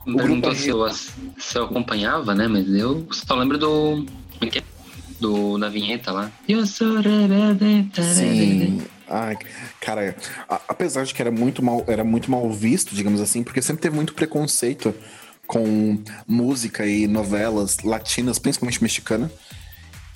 O 0.02 0.06
grupo 0.06 0.18
Perguntou 0.18 0.52
é- 0.52 0.56
se 0.56 0.70
eu, 0.70 0.90
se 1.38 1.58
eu 1.58 1.66
acompanhava, 1.66 2.34
né? 2.34 2.48
Mas 2.48 2.68
eu 2.68 3.08
só 3.12 3.36
lembro 3.36 3.58
do. 3.58 4.06
Do, 5.20 5.58
da 5.58 5.68
vinheta 5.70 6.12
lá. 6.12 6.32
Eu 6.48 6.66
sou 6.68 7.00
rebelde. 7.00 7.90
Sim. 8.02 8.82
Ai, 9.10 9.38
cara, 9.82 10.16
a- 10.48 10.62
apesar 10.68 11.06
de 11.06 11.14
que 11.14 11.22
era 11.22 11.32
muito 11.32 11.64
mal, 11.64 11.84
era 11.88 12.04
muito 12.04 12.30
mal 12.30 12.50
visto, 12.52 12.94
digamos 12.94 13.20
assim, 13.22 13.42
porque 13.42 13.62
sempre 13.62 13.82
teve 13.82 13.96
muito 13.96 14.14
preconceito 14.14 14.94
com 15.48 15.98
música 16.28 16.86
e 16.86 17.08
novelas 17.08 17.78
latinas, 17.84 18.38
principalmente 18.38 18.84
mexicana. 18.84 19.32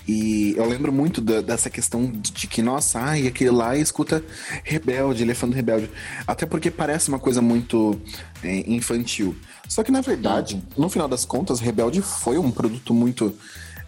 E 0.06 0.54
eu 0.56 0.68
lembro 0.68 0.92
muito 0.92 1.20
da- 1.20 1.40
dessa 1.40 1.70
questão 1.70 2.10
de, 2.10 2.46
que, 2.48 2.60
nossa, 2.60 2.98
ai, 3.00 3.26
aquele 3.26 3.50
lá 3.50 3.76
escuta 3.76 4.22
rebelde, 4.64 5.22
ele 5.22 5.30
é 5.30 5.34
fã 5.34 5.48
do 5.48 5.54
rebelde. 5.54 5.88
Até 6.26 6.44
porque 6.44 6.70
parece 6.70 7.08
uma 7.08 7.20
coisa 7.20 7.40
muito 7.40 8.00
é, 8.42 8.64
infantil. 8.70 9.34
Só 9.68 9.82
que, 9.82 9.92
na 9.92 10.00
verdade, 10.00 10.62
no 10.76 10.88
final 10.88 11.08
das 11.08 11.24
contas, 11.24 11.60
Rebelde 11.60 12.02
foi 12.02 12.36
um 12.36 12.50
produto 12.50 12.92
muito 12.92 13.34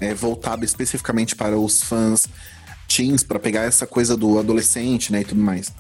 é, 0.01 0.15
voltado 0.15 0.65
especificamente 0.65 1.35
para 1.37 1.59
os 1.59 1.83
fãs 1.83 2.27
teens, 2.89 3.23
para 3.23 3.39
pegar 3.39 3.63
essa 3.63 3.87
coisa 3.87 4.17
do 4.17 4.39
adolescente, 4.39 5.11
né, 5.13 5.23
e 5.23 5.25
tudo 5.25 5.41
mais. 5.41 5.73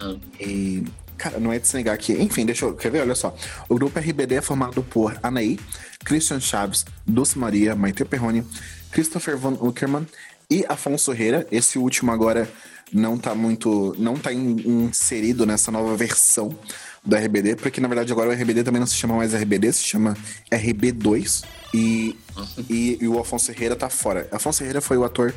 Ah, 0.00 0.14
E, 0.40 0.82
cara, 1.16 1.38
não 1.38 1.52
é 1.52 1.58
de 1.58 1.68
se 1.68 1.76
negar 1.76 1.96
que. 1.98 2.12
Enfim, 2.14 2.44
deixa 2.46 2.64
eu. 2.64 2.74
Quer 2.74 2.90
ver? 2.90 3.00
Olha 3.02 3.14
só. 3.14 3.36
O 3.68 3.74
grupo 3.74 3.98
RBD 3.98 4.36
é 4.36 4.40
formado 4.40 4.82
por 4.82 5.16
Anaí, 5.22 5.58
Christian 6.04 6.40
Chaves, 6.40 6.84
Dulce 7.06 7.38
Maria, 7.38 7.76
Maite 7.76 8.04
Perrone, 8.04 8.44
Christopher 8.90 9.36
Von 9.36 9.52
Uckerman 9.60 10.06
e 10.50 10.64
Afonso 10.68 11.12
Herrera. 11.12 11.46
Esse 11.52 11.78
último 11.78 12.10
agora 12.10 12.48
não 12.92 13.16
tá 13.16 13.34
muito. 13.34 13.94
não 13.98 14.16
tá 14.16 14.32
in- 14.32 14.86
inserido 14.88 15.46
nessa 15.46 15.70
nova 15.70 15.96
versão. 15.96 16.56
do 17.04 17.16
RBD, 17.16 17.56
porque 17.56 17.80
na 17.80 17.88
verdade 17.88 18.12
agora 18.12 18.30
o 18.30 18.32
RBD 18.32 18.62
também 18.62 18.78
não 18.78 18.86
se 18.86 18.94
chama 18.94 19.16
mais 19.16 19.34
RBD, 19.34 19.72
se 19.72 19.82
chama 19.82 20.16
RB2. 20.52 21.42
E, 21.72 22.16
e, 22.68 22.98
e, 23.00 23.08
o 23.08 23.18
Afonso 23.18 23.50
Herrera 23.50 23.74
tá 23.74 23.88
fora. 23.88 24.28
Afonso 24.30 24.62
Herrera 24.62 24.80
foi 24.80 24.98
o 24.98 25.04
ator 25.04 25.34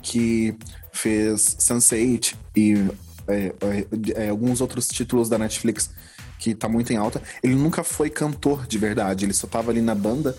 que 0.00 0.54
fez 0.92 1.56
Sense8 1.60 2.34
e 2.56 2.74
é, 3.28 3.52
é, 3.60 4.24
é, 4.24 4.28
alguns 4.28 4.60
outros 4.60 4.88
títulos 4.88 5.28
da 5.28 5.36
Netflix 5.36 5.90
que 6.38 6.54
tá 6.54 6.68
muito 6.68 6.92
em 6.92 6.96
alta. 6.96 7.22
Ele 7.42 7.54
nunca 7.54 7.82
foi 7.84 8.08
cantor 8.08 8.66
de 8.66 8.78
verdade, 8.78 9.24
ele 9.24 9.34
só 9.34 9.46
tava 9.46 9.70
ali 9.70 9.80
na 9.80 9.94
banda 9.94 10.36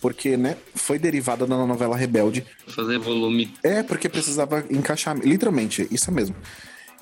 porque, 0.00 0.36
né, 0.36 0.56
foi 0.74 0.98
derivada 0.98 1.46
da 1.46 1.66
novela 1.66 1.96
Rebelde. 1.96 2.46
Fazer 2.68 2.98
volume. 2.98 3.52
É, 3.62 3.82
porque 3.82 4.08
precisava 4.08 4.64
encaixar, 4.70 5.16
literalmente, 5.18 5.88
isso 5.90 6.12
mesmo. 6.12 6.36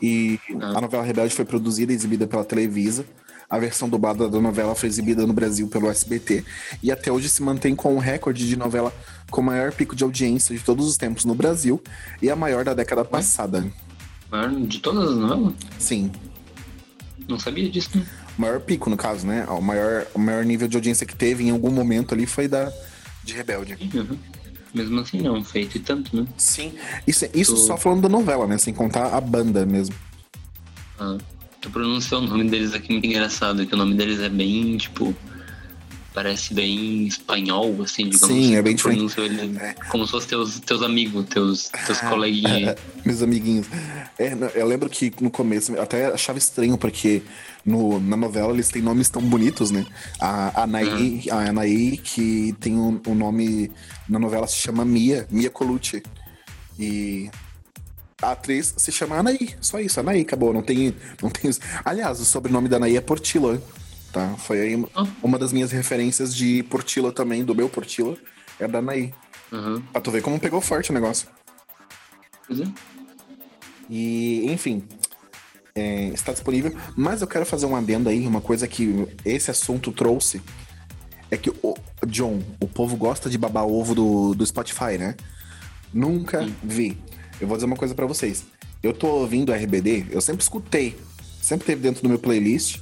E 0.01 0.41
ah. 0.61 0.79
a 0.79 0.81
novela 0.81 1.03
Rebelde 1.03 1.35
foi 1.35 1.45
produzida 1.45 1.93
e 1.93 1.95
exibida 1.95 2.27
pela 2.27 2.45
Televisa. 2.45 3.05
A 3.49 3.59
versão 3.59 3.89
dublada 3.89 4.29
da 4.29 4.41
novela 4.41 4.75
foi 4.75 4.89
exibida 4.89 5.27
no 5.27 5.33
Brasil 5.33 5.69
pelo 5.69 5.89
SBT. 5.89 6.45
E 6.83 6.91
até 6.91 7.13
hoje 7.13 7.29
se 7.29 7.43
mantém 7.43 7.77
com 7.77 7.95
o 7.95 7.99
recorde 7.99 8.47
de 8.47 8.57
novela 8.57 8.93
com 9.31 9.41
maior 9.41 9.73
pico 9.73 9.95
de 9.95 10.03
audiência 10.03 10.57
de 10.57 10.63
todos 10.63 10.87
os 10.87 10.97
tempos 10.97 11.25
no 11.25 11.35
Brasil 11.35 11.83
e 12.21 12.29
a 12.29 12.37
maior 12.37 12.65
da 12.65 12.75
década 12.75 13.05
passada. 13.05 13.65
Maior 14.31 14.51
de 14.51 14.81
todas 14.81 15.11
as 15.11 15.17
novelas? 15.17 15.55
Sim. 15.79 16.11
Não 17.29 17.39
sabia 17.39 17.69
disso, 17.71 17.91
né? 17.95 18.07
O 18.37 18.41
maior 18.41 18.61
pico, 18.61 18.91
no 18.91 18.97
caso, 18.97 19.27
né? 19.27 19.47
O 19.47 19.61
maior, 19.61 20.07
o 20.15 20.19
maior 20.19 20.45
nível 20.45 20.69
de 20.69 20.77
audiência 20.77 21.07
que 21.07 21.17
teve 21.17 21.45
em 21.45 21.51
algum 21.51 21.71
momento 21.71 22.15
ali 22.15 22.27
foi 22.27 22.49
da 22.49 22.73
de 23.25 23.35
Rebelde. 23.35 23.77
Uhum. 23.95 24.19
Mesmo 24.75 25.01
assim, 25.01 25.21
não, 25.21 25.43
feito 25.43 25.77
e 25.77 25.81
tanto, 25.81 26.15
né? 26.15 26.27
Sim. 26.37 26.73
Isso, 27.07 27.27
isso 27.35 27.55
tu... 27.55 27.61
só 27.61 27.77
falando 27.77 28.03
da 28.03 28.09
novela, 28.09 28.47
né? 28.47 28.59
Sem 28.59 28.75
contar 28.75 29.17
a 29.17 29.21
banda 29.21 29.65
mesmo. 29.65 29.95
Ah, 30.99 31.17
tu 31.67 31.71
pronunciou 31.71 32.23
o 32.23 32.27
nome 32.27 32.49
deles 32.49 32.73
aqui 32.73 32.93
muito 32.93 33.07
engraçado, 33.07 33.67
que 33.67 33.75
o 33.75 33.77
nome 33.77 33.95
deles 33.95 34.21
é 34.21 34.29
bem, 34.29 34.77
tipo, 34.77 35.13
parece 36.15 36.55
bem 36.55 37.07
espanhol, 37.07 37.83
assim, 37.83 38.09
digamos 38.09 38.37
Sim, 38.37 38.45
assim, 38.45 38.55
é 38.55 38.63
bem 38.63 38.77
diferente. 38.77 39.21
Ele, 39.21 39.59
é. 39.59 39.75
Como 39.91 40.07
se 40.07 40.13
fossem 40.13 40.29
teus, 40.29 40.61
teus 40.61 40.83
amigos, 40.83 41.27
teus, 41.27 41.69
teus 41.85 42.01
coleguinhas. 42.01 42.77
Meus 43.05 43.21
amiguinhos. 43.21 43.67
É, 44.17 44.33
eu 44.55 44.67
lembro 44.67 44.89
que 44.89 45.13
no 45.21 45.31
começo 45.31 45.73
eu 45.73 45.83
até 45.83 46.07
achava 46.07 46.39
estranho, 46.39 46.79
porque 46.79 47.23
no, 47.65 47.99
na 47.99 48.17
novela 48.17 48.53
eles 48.53 48.69
têm 48.69 48.81
nomes 48.81 49.09
tão 49.09 49.21
bonitos, 49.21 49.73
né? 49.73 49.85
A 50.21 50.63
Anaí, 50.63 51.25
uhum. 51.27 51.33
a 51.33 51.49
Anaí 51.49 51.97
que 51.97 52.55
tem 52.61 52.75
um, 52.75 53.01
um, 53.09 53.15
nome 53.15 53.73
na 54.09 54.21
novela 54.21 54.47
se 54.47 54.57
chama 54.57 54.85
Mia, 54.85 55.27
Mia 55.31 55.51
Colucci. 55.51 56.03
E 56.79 57.29
a 58.23 58.33
atriz 58.33 58.75
se 58.77 58.91
chama 58.91 59.19
Anaí, 59.19 59.55
só 59.61 59.79
isso, 59.79 60.01
Anaí, 60.01 60.23
acabou, 60.23 60.53
não 60.53 60.63
tem, 60.63 60.95
não 61.23 61.31
tem... 61.31 61.51
Aliás, 61.85 62.21
o 62.21 62.25
sobrenome 62.25 62.69
da 62.69 62.77
Anaí 62.77 62.97
é 62.97 63.01
Portila, 63.01 63.61
tá? 64.13 64.35
Foi 64.39 64.61
aí 64.61 64.75
uma, 64.75 64.89
uma 65.23 65.39
das 65.39 65.53
minhas 65.53 65.71
referências 65.71 66.35
de 66.35 66.63
Portila 66.65 67.13
também, 67.13 67.45
do 67.45 67.55
meu 67.55 67.69
Portila, 67.69 68.17
é 68.59 68.67
da 68.67 68.79
Anaí. 68.79 69.13
Uhum. 69.53 69.83
Pra 69.93 70.01
tu 70.01 70.11
ver 70.11 70.23
como 70.23 70.41
pegou 70.41 70.61
forte 70.61 70.91
o 70.91 70.95
negócio. 70.95 71.29
É. 72.51 72.67
E, 73.91 74.51
enfim, 74.51 74.83
é, 75.75 76.09
está 76.09 76.33
disponível. 76.33 76.75
Mas 76.97 77.21
eu 77.21 77.29
quero 77.29 77.45
fazer 77.45 77.67
um 77.67 77.77
adendo 77.77 78.09
aí, 78.09 78.27
uma 78.27 78.41
coisa 78.41 78.67
que 78.67 79.07
esse 79.25 79.51
assunto 79.51 79.93
trouxe. 79.93 80.41
É 81.31 81.37
que 81.37 81.51
o 81.51 81.75
John, 82.07 82.41
o 82.61 82.69
povo 82.69 82.97
gosta 82.97 83.29
de 83.29 83.37
babar 83.37 83.67
ovo 83.67 83.95
do, 83.95 84.35
do 84.35 84.47
Spotify, 84.47 84.97
né? 84.99 85.17
Nunca 85.93 86.43
Sim. 86.43 86.55
vi. 86.63 86.99
Eu 87.41 87.47
vou 87.47 87.57
dizer 87.57 87.67
uma 87.67 87.77
coisa 87.77 87.95
para 87.95 88.07
vocês. 88.07 88.45
Eu 88.83 88.93
tô 88.93 89.09
ouvindo 89.09 89.53
RBD, 89.53 90.07
eu 90.11 90.21
sempre 90.21 90.43
escutei. 90.43 90.97
Sempre 91.41 91.67
teve 91.67 91.83
dentro 91.83 92.03
do 92.03 92.09
meu 92.09 92.19
playlist. 92.19 92.81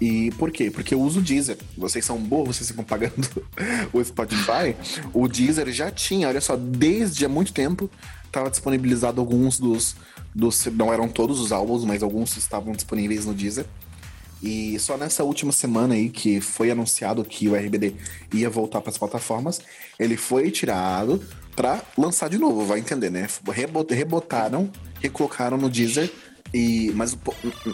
E 0.00 0.30
por 0.32 0.50
quê? 0.50 0.70
Porque 0.70 0.94
eu 0.94 1.00
uso 1.00 1.20
o 1.20 1.22
Deezer. 1.22 1.56
Vocês 1.76 2.04
são 2.04 2.18
burros, 2.18 2.56
vocês 2.56 2.70
ficam 2.70 2.84
pagando 2.84 3.28
o 3.92 4.04
Spotify. 4.04 4.76
O 5.12 5.26
Deezer 5.26 5.70
já 5.72 5.90
tinha, 5.90 6.28
olha 6.28 6.40
só, 6.40 6.56
desde 6.56 7.24
há 7.24 7.28
muito 7.28 7.52
tempo, 7.52 7.90
estava 8.26 8.50
disponibilizado 8.50 9.20
alguns 9.20 9.58
dos, 9.58 9.96
dos. 10.34 10.66
Não 10.66 10.92
eram 10.92 11.08
todos 11.08 11.40
os 11.40 11.52
álbuns, 11.52 11.84
mas 11.84 12.02
alguns 12.02 12.36
estavam 12.36 12.72
disponíveis 12.72 13.24
no 13.24 13.32
Deezer. 13.32 13.64
E 14.42 14.78
só 14.78 14.98
nessa 14.98 15.24
última 15.24 15.50
semana 15.50 15.94
aí 15.94 16.10
que 16.10 16.42
foi 16.42 16.70
anunciado 16.70 17.24
que 17.24 17.48
o 17.48 17.54
RBD 17.54 17.94
ia 18.34 18.50
voltar 18.50 18.82
para 18.82 18.90
as 18.90 18.98
plataformas, 18.98 19.62
ele 19.98 20.16
foi 20.16 20.50
tirado 20.50 21.22
para 21.56 21.82
lançar 21.96 22.28
de 22.28 22.36
novo, 22.36 22.66
vai 22.66 22.78
entender, 22.78 23.10
né? 23.10 23.26
Rebotaram, 23.90 24.70
recolocaram 25.00 25.56
no 25.56 25.70
Deezer. 25.70 26.12
E, 26.54 26.92
mas 26.94 27.18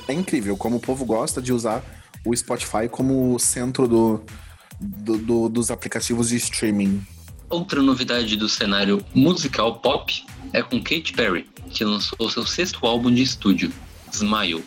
é 0.09 0.13
incrível 0.15 0.57
como 0.57 0.77
o 0.77 0.81
povo 0.81 1.05
gosta 1.05 1.43
de 1.43 1.53
usar 1.53 1.85
o 2.25 2.35
Spotify 2.35 2.89
como 2.91 3.39
centro 3.39 3.87
do, 3.87 4.25
do, 4.81 5.19
do, 5.19 5.49
dos 5.49 5.71
aplicativos 5.71 6.29
de 6.31 6.37
streaming. 6.37 7.05
Outra 7.51 7.83
novidade 7.83 8.37
do 8.37 8.49
cenário 8.49 9.05
musical 9.15 9.79
pop 9.81 10.25
é 10.53 10.63
com 10.63 10.83
Katy 10.83 11.13
Perry, 11.13 11.47
que 11.71 11.85
lançou 11.85 12.31
seu 12.31 12.47
sexto 12.47 12.87
álbum 12.87 13.13
de 13.13 13.23
estúdio, 13.23 13.71
Smile, 14.11 14.65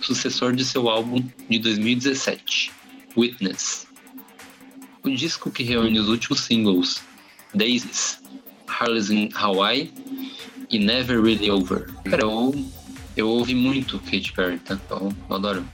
sucessor 0.00 0.54
de 0.54 0.64
seu 0.64 0.88
álbum 0.88 1.24
de 1.48 1.58
2017, 1.58 2.72
Witness. 3.16 3.86
O 5.02 5.08
disco 5.08 5.50
que 5.50 5.62
reúne 5.62 5.98
os 5.98 6.08
últimos 6.08 6.40
singles 6.40 7.00
Daisies, 7.54 8.18
Harley's 8.66 9.10
in 9.10 9.28
Hawaii 9.34 9.92
e 10.70 10.78
Never 10.78 11.20
Really 11.20 11.50
Over. 11.50 11.86
Cara, 12.04 12.22
eu, 12.22 12.64
eu 13.16 13.28
ouvi 13.28 13.54
muito 13.54 13.98
Katy 13.98 14.32
Perry, 14.32 14.58
tá? 14.58 14.78
Eu, 14.90 15.12
eu 15.28 15.36
adoro. 15.36 15.64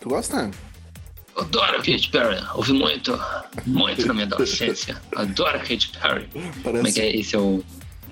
Tu 0.00 0.08
gosta? 0.08 0.50
Eu 1.36 1.42
adoro 1.42 1.78
Katy 1.78 2.10
Perry, 2.10 2.44
ouvi 2.54 2.72
muito, 2.72 3.18
muito 3.66 4.06
na 4.06 4.14
minha 4.14 4.26
adolescência. 4.32 5.00
Adoro 5.14 5.58
Katy 5.58 5.92
Perry. 6.00 6.28
Parece... 6.32 6.62
Como 6.62 6.88
é 6.88 6.92
que 6.92 7.00
é? 7.00 7.16
Esse 7.16 7.36
é 7.36 7.38
o 7.38 7.62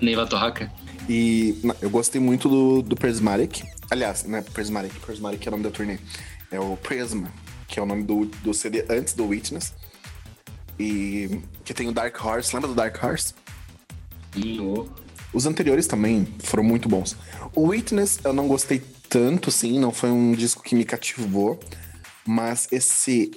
Neiva 0.01 0.25
Torraca? 0.25 0.71
E 1.09 1.57
não, 1.63 1.75
eu 1.81 1.89
gostei 1.89 2.19
muito 2.19 2.49
do, 2.49 2.81
do 2.81 2.95
Prismatic. 2.95 3.63
Aliás, 3.89 4.25
não 4.25 4.37
é 4.37 4.41
Prismatic, 4.41 4.93
Prismatic 4.99 5.45
é 5.45 5.49
o 5.49 5.51
nome 5.51 5.63
da 5.63 5.71
turnê. 5.71 5.97
É 6.51 6.59
o 6.59 6.75
Prisma, 6.77 7.31
que 7.67 7.79
é 7.79 7.83
o 7.83 7.85
nome 7.85 8.03
do, 8.03 8.25
do 8.25 8.53
CD 8.53 8.85
antes 8.89 9.13
do 9.13 9.25
Witness. 9.25 9.73
E 10.79 11.39
que 11.63 11.73
tem 11.73 11.87
o 11.87 11.91
Dark 11.91 12.15
Horse. 12.23 12.53
Lembra 12.53 12.69
do 12.69 12.75
Dark 12.75 13.03
Horse? 13.03 13.33
Sim, 14.33 14.87
Os 15.33 15.45
anteriores 15.45 15.87
também 15.87 16.27
foram 16.39 16.63
muito 16.63 16.87
bons. 16.87 17.15
O 17.55 17.69
Witness 17.69 18.19
eu 18.23 18.33
não 18.33 18.47
gostei 18.47 18.81
tanto, 19.09 19.49
sim, 19.49 19.79
não 19.79 19.91
foi 19.91 20.09
um 20.09 20.33
disco 20.33 20.63
que 20.63 20.75
me 20.75 20.85
cativou. 20.85 21.59
Mas 22.25 22.67
esse 22.71 23.31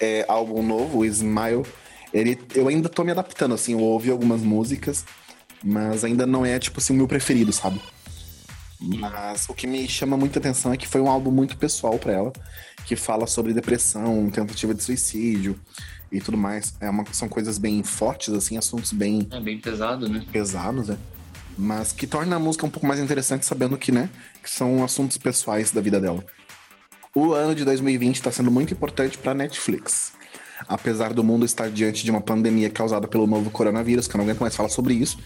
é, 0.00 0.24
álbum 0.28 0.62
novo, 0.62 0.98
o 0.98 1.04
Smile, 1.04 1.64
ele, 2.12 2.38
eu 2.54 2.68
ainda 2.68 2.88
tô 2.88 3.02
me 3.02 3.10
adaptando, 3.10 3.54
assim, 3.54 3.72
eu 3.72 3.80
ouvi 3.80 4.10
algumas 4.10 4.42
músicas, 4.42 5.04
mas 5.62 6.04
ainda 6.04 6.26
não 6.26 6.44
é, 6.44 6.58
tipo 6.58 6.78
assim, 6.78 6.92
o 6.92 6.96
meu 6.96 7.08
preferido, 7.08 7.52
sabe? 7.52 7.80
Mas 8.84 9.48
o 9.48 9.54
que 9.54 9.66
me 9.66 9.88
chama 9.88 10.16
muita 10.16 10.38
atenção 10.38 10.72
é 10.72 10.76
que 10.76 10.86
foi 10.86 11.00
um 11.00 11.08
álbum 11.08 11.30
muito 11.30 11.56
pessoal 11.56 11.98
para 11.98 12.12
ela, 12.12 12.32
que 12.84 12.94
fala 12.96 13.26
sobre 13.26 13.54
depressão, 13.54 14.30
tentativa 14.30 14.74
de 14.74 14.82
suicídio 14.82 15.58
e 16.12 16.20
tudo 16.20 16.36
mais. 16.36 16.74
É 16.80 16.90
uma, 16.90 17.04
são 17.12 17.28
coisas 17.28 17.56
bem 17.56 17.82
fortes, 17.82 18.34
assim, 18.34 18.58
assuntos 18.58 18.92
bem. 18.92 19.26
É 19.30 19.40
bem 19.40 19.58
pesado, 19.58 20.08
né? 20.08 20.24
Pesados, 20.30 20.88
né? 20.88 20.98
Mas 21.56 21.92
que 21.92 22.06
torna 22.06 22.36
a 22.36 22.38
música 22.38 22.66
um 22.66 22.70
pouco 22.70 22.86
mais 22.86 23.00
interessante 23.00 23.46
sabendo 23.46 23.78
que, 23.78 23.92
né, 23.92 24.10
que 24.42 24.50
são 24.50 24.82
assuntos 24.84 25.16
pessoais 25.16 25.70
da 25.70 25.80
vida 25.80 26.00
dela. 26.00 26.24
O 27.14 27.32
ano 27.32 27.54
de 27.54 27.64
2020 27.64 28.16
está 28.16 28.32
sendo 28.32 28.50
muito 28.50 28.74
importante 28.74 29.16
para 29.16 29.32
a 29.32 29.34
Netflix. 29.34 30.12
Apesar 30.66 31.12
do 31.12 31.22
mundo 31.22 31.44
estar 31.44 31.70
diante 31.70 32.04
de 32.04 32.10
uma 32.10 32.20
pandemia 32.20 32.68
causada 32.70 33.06
pelo 33.06 33.26
novo 33.26 33.50
coronavírus, 33.50 34.08
que 34.08 34.16
eu 34.16 34.18
não 34.18 34.24
aguento 34.24 34.40
mais 34.40 34.56
falar 34.56 34.68
sobre 34.68 34.94
isso, 34.94 35.18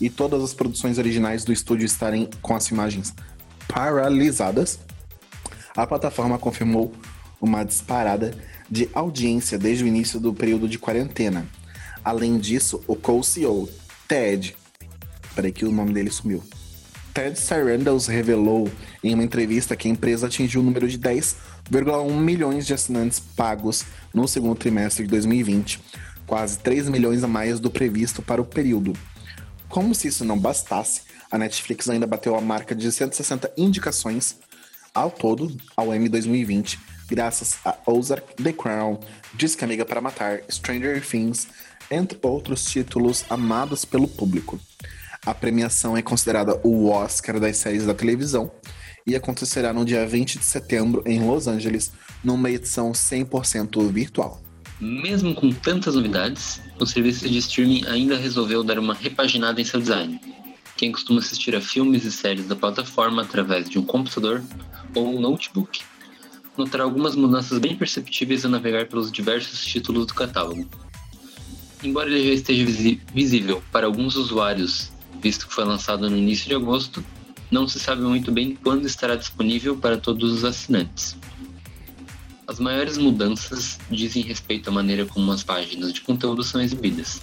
e 0.00 0.08
todas 0.08 0.42
as 0.42 0.54
produções 0.54 0.98
originais 0.98 1.44
do 1.44 1.52
estúdio 1.52 1.84
estarem 1.84 2.28
com 2.40 2.54
as 2.54 2.68
imagens 2.68 3.14
paralisadas, 3.68 4.78
a 5.76 5.86
plataforma 5.86 6.38
confirmou 6.38 6.92
uma 7.40 7.64
disparada 7.64 8.34
de 8.70 8.88
audiência 8.92 9.58
desde 9.58 9.84
o 9.84 9.86
início 9.86 10.18
do 10.20 10.32
período 10.32 10.68
de 10.68 10.78
quarentena. 10.78 11.46
Além 12.04 12.38
disso, 12.38 12.82
o 12.86 12.96
co-CEO, 12.96 13.68
Ted, 14.08 14.56
peraí 15.34 15.52
que 15.52 15.64
o 15.64 15.72
nome 15.72 15.92
dele 15.92 16.10
sumiu, 16.10 16.42
Ted 17.12 17.38
Sarandos 17.38 18.06
revelou 18.06 18.70
em 19.02 19.14
uma 19.14 19.24
entrevista 19.24 19.74
que 19.74 19.88
a 19.88 19.90
empresa 19.90 20.26
atingiu 20.26 20.60
o 20.60 20.64
número 20.64 20.88
de 20.88 20.98
10,1 20.98 22.10
milhões 22.12 22.66
de 22.66 22.72
assinantes 22.72 23.18
pagos 23.18 23.84
no 24.14 24.28
segundo 24.28 24.56
trimestre 24.56 25.04
de 25.04 25.10
2020, 25.10 25.80
quase 26.26 26.58
3 26.58 26.88
milhões 26.88 27.24
a 27.24 27.28
mais 27.28 27.58
do 27.58 27.70
previsto 27.70 28.22
para 28.22 28.40
o 28.40 28.44
período. 28.44 28.92
Como 29.70 29.94
se 29.94 30.08
isso 30.08 30.24
não 30.24 30.36
bastasse, 30.36 31.02
a 31.30 31.38
Netflix 31.38 31.88
ainda 31.88 32.04
bateu 32.04 32.34
a 32.34 32.40
marca 32.40 32.74
de 32.74 32.90
160 32.90 33.52
indicações 33.56 34.36
ao 34.92 35.12
todo 35.12 35.56
ao 35.76 35.94
M 35.94 36.08
2020, 36.08 36.76
graças 37.08 37.56
a 37.64 37.78
Ozark, 37.86 38.34
The 38.42 38.52
Crown, 38.52 38.98
Disque 39.34 39.62
Amiga 39.62 39.84
para 39.84 40.00
Matar, 40.00 40.40
Stranger 40.50 41.00
Things, 41.06 41.46
entre 41.88 42.18
outros 42.20 42.64
títulos 42.64 43.24
amados 43.30 43.84
pelo 43.84 44.08
público. 44.08 44.58
A 45.24 45.32
premiação 45.32 45.96
é 45.96 46.02
considerada 46.02 46.60
o 46.64 46.88
Oscar 46.88 47.38
das 47.38 47.56
séries 47.56 47.86
da 47.86 47.94
televisão 47.94 48.50
e 49.06 49.14
acontecerá 49.14 49.72
no 49.72 49.84
dia 49.84 50.04
20 50.04 50.36
de 50.36 50.44
setembro 50.44 51.04
em 51.06 51.24
Los 51.24 51.46
Angeles, 51.46 51.92
numa 52.24 52.50
edição 52.50 52.90
100% 52.90 53.88
virtual. 53.88 54.42
Mesmo 54.80 55.34
com 55.34 55.52
tantas 55.52 55.94
novidades, 55.94 56.62
o 56.78 56.86
serviço 56.86 57.28
de 57.28 57.36
streaming 57.36 57.84
ainda 57.86 58.16
resolveu 58.16 58.64
dar 58.64 58.78
uma 58.78 58.94
repaginada 58.94 59.60
em 59.60 59.64
seu 59.64 59.78
design. 59.78 60.18
Quem 60.74 60.90
costuma 60.90 61.20
assistir 61.20 61.54
a 61.54 61.60
filmes 61.60 62.06
e 62.06 62.10
séries 62.10 62.46
da 62.46 62.56
plataforma 62.56 63.20
através 63.20 63.68
de 63.68 63.78
um 63.78 63.84
computador 63.84 64.42
ou 64.94 65.14
um 65.14 65.20
notebook 65.20 65.80
notará 66.56 66.84
algumas 66.84 67.14
mudanças 67.14 67.58
bem 67.58 67.76
perceptíveis 67.76 68.42
ao 68.44 68.50
navegar 68.50 68.86
pelos 68.86 69.12
diversos 69.12 69.62
títulos 69.66 70.06
do 70.06 70.14
catálogo. 70.14 70.66
Embora 71.84 72.08
ele 72.08 72.28
já 72.28 72.34
esteja 72.34 72.64
visível 73.12 73.62
para 73.70 73.86
alguns 73.86 74.16
usuários, 74.16 74.90
visto 75.20 75.46
que 75.46 75.52
foi 75.52 75.64
lançado 75.64 76.08
no 76.08 76.16
início 76.16 76.48
de 76.48 76.54
agosto, 76.54 77.04
não 77.50 77.68
se 77.68 77.78
sabe 77.78 78.00
muito 78.00 78.32
bem 78.32 78.56
quando 78.62 78.86
estará 78.86 79.14
disponível 79.14 79.76
para 79.76 79.98
todos 79.98 80.32
os 80.32 80.44
assinantes. 80.44 81.16
As 82.50 82.58
maiores 82.58 82.98
mudanças 82.98 83.78
dizem 83.88 84.24
respeito 84.24 84.70
à 84.70 84.72
maneira 84.72 85.06
como 85.06 85.30
as 85.30 85.44
páginas 85.44 85.92
de 85.92 86.00
conteúdo 86.00 86.42
são 86.42 86.60
exibidas. 86.60 87.22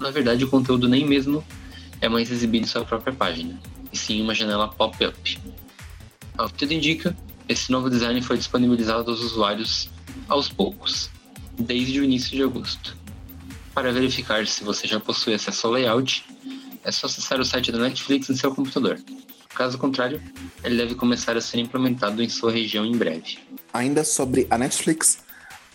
Na 0.00 0.10
verdade, 0.10 0.44
o 0.44 0.48
conteúdo 0.48 0.88
nem 0.88 1.06
mesmo 1.06 1.44
é 2.00 2.08
mais 2.08 2.28
exibido 2.28 2.64
em 2.64 2.68
sua 2.68 2.84
própria 2.84 3.12
página, 3.12 3.56
e 3.92 3.96
sim 3.96 4.20
uma 4.20 4.34
janela 4.34 4.66
pop-up. 4.66 5.38
Ao 6.36 6.48
que 6.48 6.54
tudo 6.54 6.72
indica, 6.72 7.16
esse 7.48 7.70
novo 7.70 7.88
design 7.88 8.20
foi 8.20 8.36
disponibilizado 8.36 9.12
aos 9.12 9.20
usuários 9.20 9.88
aos 10.28 10.48
poucos, 10.48 11.08
desde 11.56 12.00
o 12.00 12.04
início 12.04 12.36
de 12.36 12.42
agosto. 12.42 12.96
Para 13.72 13.92
verificar 13.92 14.44
se 14.44 14.64
você 14.64 14.88
já 14.88 14.98
possui 14.98 15.34
acesso 15.34 15.68
ao 15.68 15.74
layout, 15.74 16.24
é 16.82 16.90
só 16.90 17.06
acessar 17.06 17.38
o 17.38 17.44
site 17.44 17.70
da 17.70 17.78
Netflix 17.78 18.28
em 18.28 18.34
seu 18.34 18.52
computador. 18.52 18.98
Caso 19.54 19.78
contrário, 19.78 20.20
ele 20.64 20.76
deve 20.76 20.96
começar 20.96 21.36
a 21.36 21.40
ser 21.40 21.60
implementado 21.60 22.20
em 22.20 22.28
sua 22.28 22.50
região 22.50 22.84
em 22.84 22.96
breve. 22.96 23.38
Ainda 23.72 24.02
sobre 24.02 24.46
a 24.50 24.56
Netflix, 24.56 25.18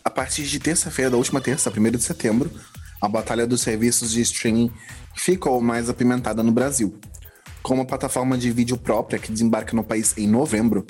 a 0.03 0.09
partir 0.09 0.43
de 0.43 0.59
terça-feira 0.59 1.11
da 1.11 1.17
última 1.17 1.39
terça, 1.39 1.71
1 1.71 1.91
de 1.91 2.01
setembro, 2.01 2.51
a 2.99 3.07
batalha 3.07 3.45
dos 3.45 3.61
serviços 3.61 4.11
de 4.11 4.21
streaming 4.21 4.71
ficou 5.15 5.61
mais 5.61 5.89
apimentada 5.89 6.41
no 6.41 6.51
Brasil. 6.51 6.99
Com 7.61 7.75
uma 7.75 7.85
plataforma 7.85 8.37
de 8.37 8.51
vídeo 8.51 8.77
própria 8.77 9.19
que 9.19 9.31
desembarca 9.31 9.75
no 9.75 9.83
país 9.83 10.17
em 10.17 10.27
novembro, 10.27 10.85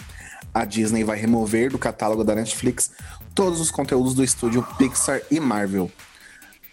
a 0.54 0.66
Disney 0.66 1.04
vai 1.04 1.18
remover 1.18 1.70
do 1.72 1.78
catálogo 1.78 2.24
da 2.24 2.36
Netflix 2.36 2.92
todos 3.36 3.60
os 3.60 3.70
conteúdos 3.70 4.14
do 4.14 4.24
estúdio 4.24 4.66
Pixar 4.78 5.22
e 5.30 5.40
Marvel. 5.40 5.92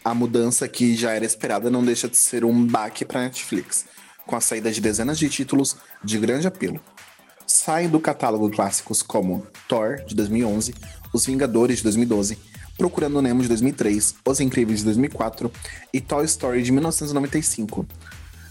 A 0.04 0.14
mudança 0.14 0.68
que 0.68 0.94
já 0.96 1.12
era 1.12 1.24
esperada 1.24 1.68
não 1.70 1.84
deixa 1.84 2.08
de 2.08 2.16
ser 2.16 2.44
um 2.44 2.66
baque 2.66 3.04
para 3.04 3.20
a 3.20 3.24
Netflix, 3.24 3.84
com 4.26 4.36
a 4.36 4.40
saída 4.40 4.70
de 4.70 4.80
dezenas 4.80 5.18
de 5.18 5.28
títulos 5.28 5.76
de 6.04 6.18
grande 6.18 6.46
apelo 6.46 6.80
saem 7.50 7.88
do 7.88 7.98
catálogo 7.98 8.48
clássicos 8.50 9.02
como 9.02 9.46
Thor, 9.68 10.02
de 10.06 10.14
2011, 10.14 10.74
Os 11.12 11.26
Vingadores, 11.26 11.78
de 11.78 11.84
2012, 11.84 12.38
Procurando 12.78 13.20
Nemo, 13.20 13.42
de 13.42 13.48
2003, 13.48 14.14
Os 14.24 14.40
Incríveis, 14.40 14.78
de 14.78 14.84
2004 14.86 15.52
e 15.92 16.00
Toy 16.00 16.24
Story, 16.24 16.62
de 16.62 16.72
1995. 16.72 17.86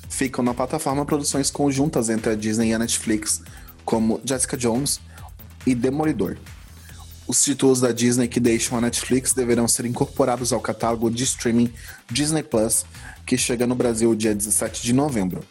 Ficam 0.10 0.44
na 0.44 0.54
plataforma 0.54 1.06
produções 1.06 1.50
conjuntas 1.50 2.10
entre 2.10 2.32
a 2.32 2.36
Disney 2.36 2.70
e 2.70 2.74
a 2.74 2.80
Netflix, 2.80 3.42
como 3.86 4.20
Jessica 4.24 4.58
Jones 4.58 5.00
e 5.66 5.74
Demolidor. 5.74 6.38
Os 7.28 7.44
títulos 7.44 7.80
da 7.80 7.92
Disney 7.92 8.28
que 8.28 8.40
deixam 8.40 8.78
a 8.78 8.82
Netflix 8.82 9.34
deverão 9.34 9.68
ser 9.68 9.86
incorporados 9.86 10.52
ao 10.52 10.60
catálogo 10.60 11.10
de 11.10 11.24
streaming 11.24 11.72
Disney 12.10 12.44
Plus, 12.44 12.86
que 13.26 13.38
chega 13.38 13.68
no 13.68 13.76
Brasil 13.76 14.14
dia 14.16 14.34
17 14.34 14.82
de 14.82 14.94
novembro. 14.94 15.44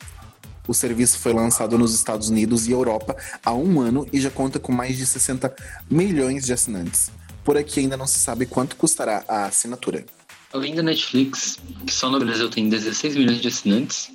O 0.68 0.74
serviço 0.74 1.18
foi 1.18 1.32
lançado 1.32 1.78
nos 1.78 1.94
Estados 1.94 2.28
Unidos 2.28 2.68
e 2.68 2.72
Europa 2.72 3.16
há 3.42 3.54
um 3.54 3.80
ano 3.80 4.06
e 4.12 4.20
já 4.20 4.30
conta 4.30 4.58
com 4.58 4.70
mais 4.70 4.98
de 4.98 5.06
60 5.06 5.56
milhões 5.90 6.44
de 6.44 6.52
assinantes. 6.52 7.10
Por 7.42 7.56
aqui 7.56 7.80
ainda 7.80 7.96
não 7.96 8.06
se 8.06 8.18
sabe 8.18 8.44
quanto 8.44 8.76
custará 8.76 9.24
a 9.26 9.46
assinatura. 9.46 10.04
Além 10.52 10.74
da 10.74 10.82
Netflix, 10.82 11.58
que 11.86 11.92
só 11.92 12.10
no 12.10 12.18
Brasil 12.18 12.50
tem 12.50 12.68
16 12.68 13.16
milhões 13.16 13.40
de 13.40 13.48
assinantes, 13.48 14.10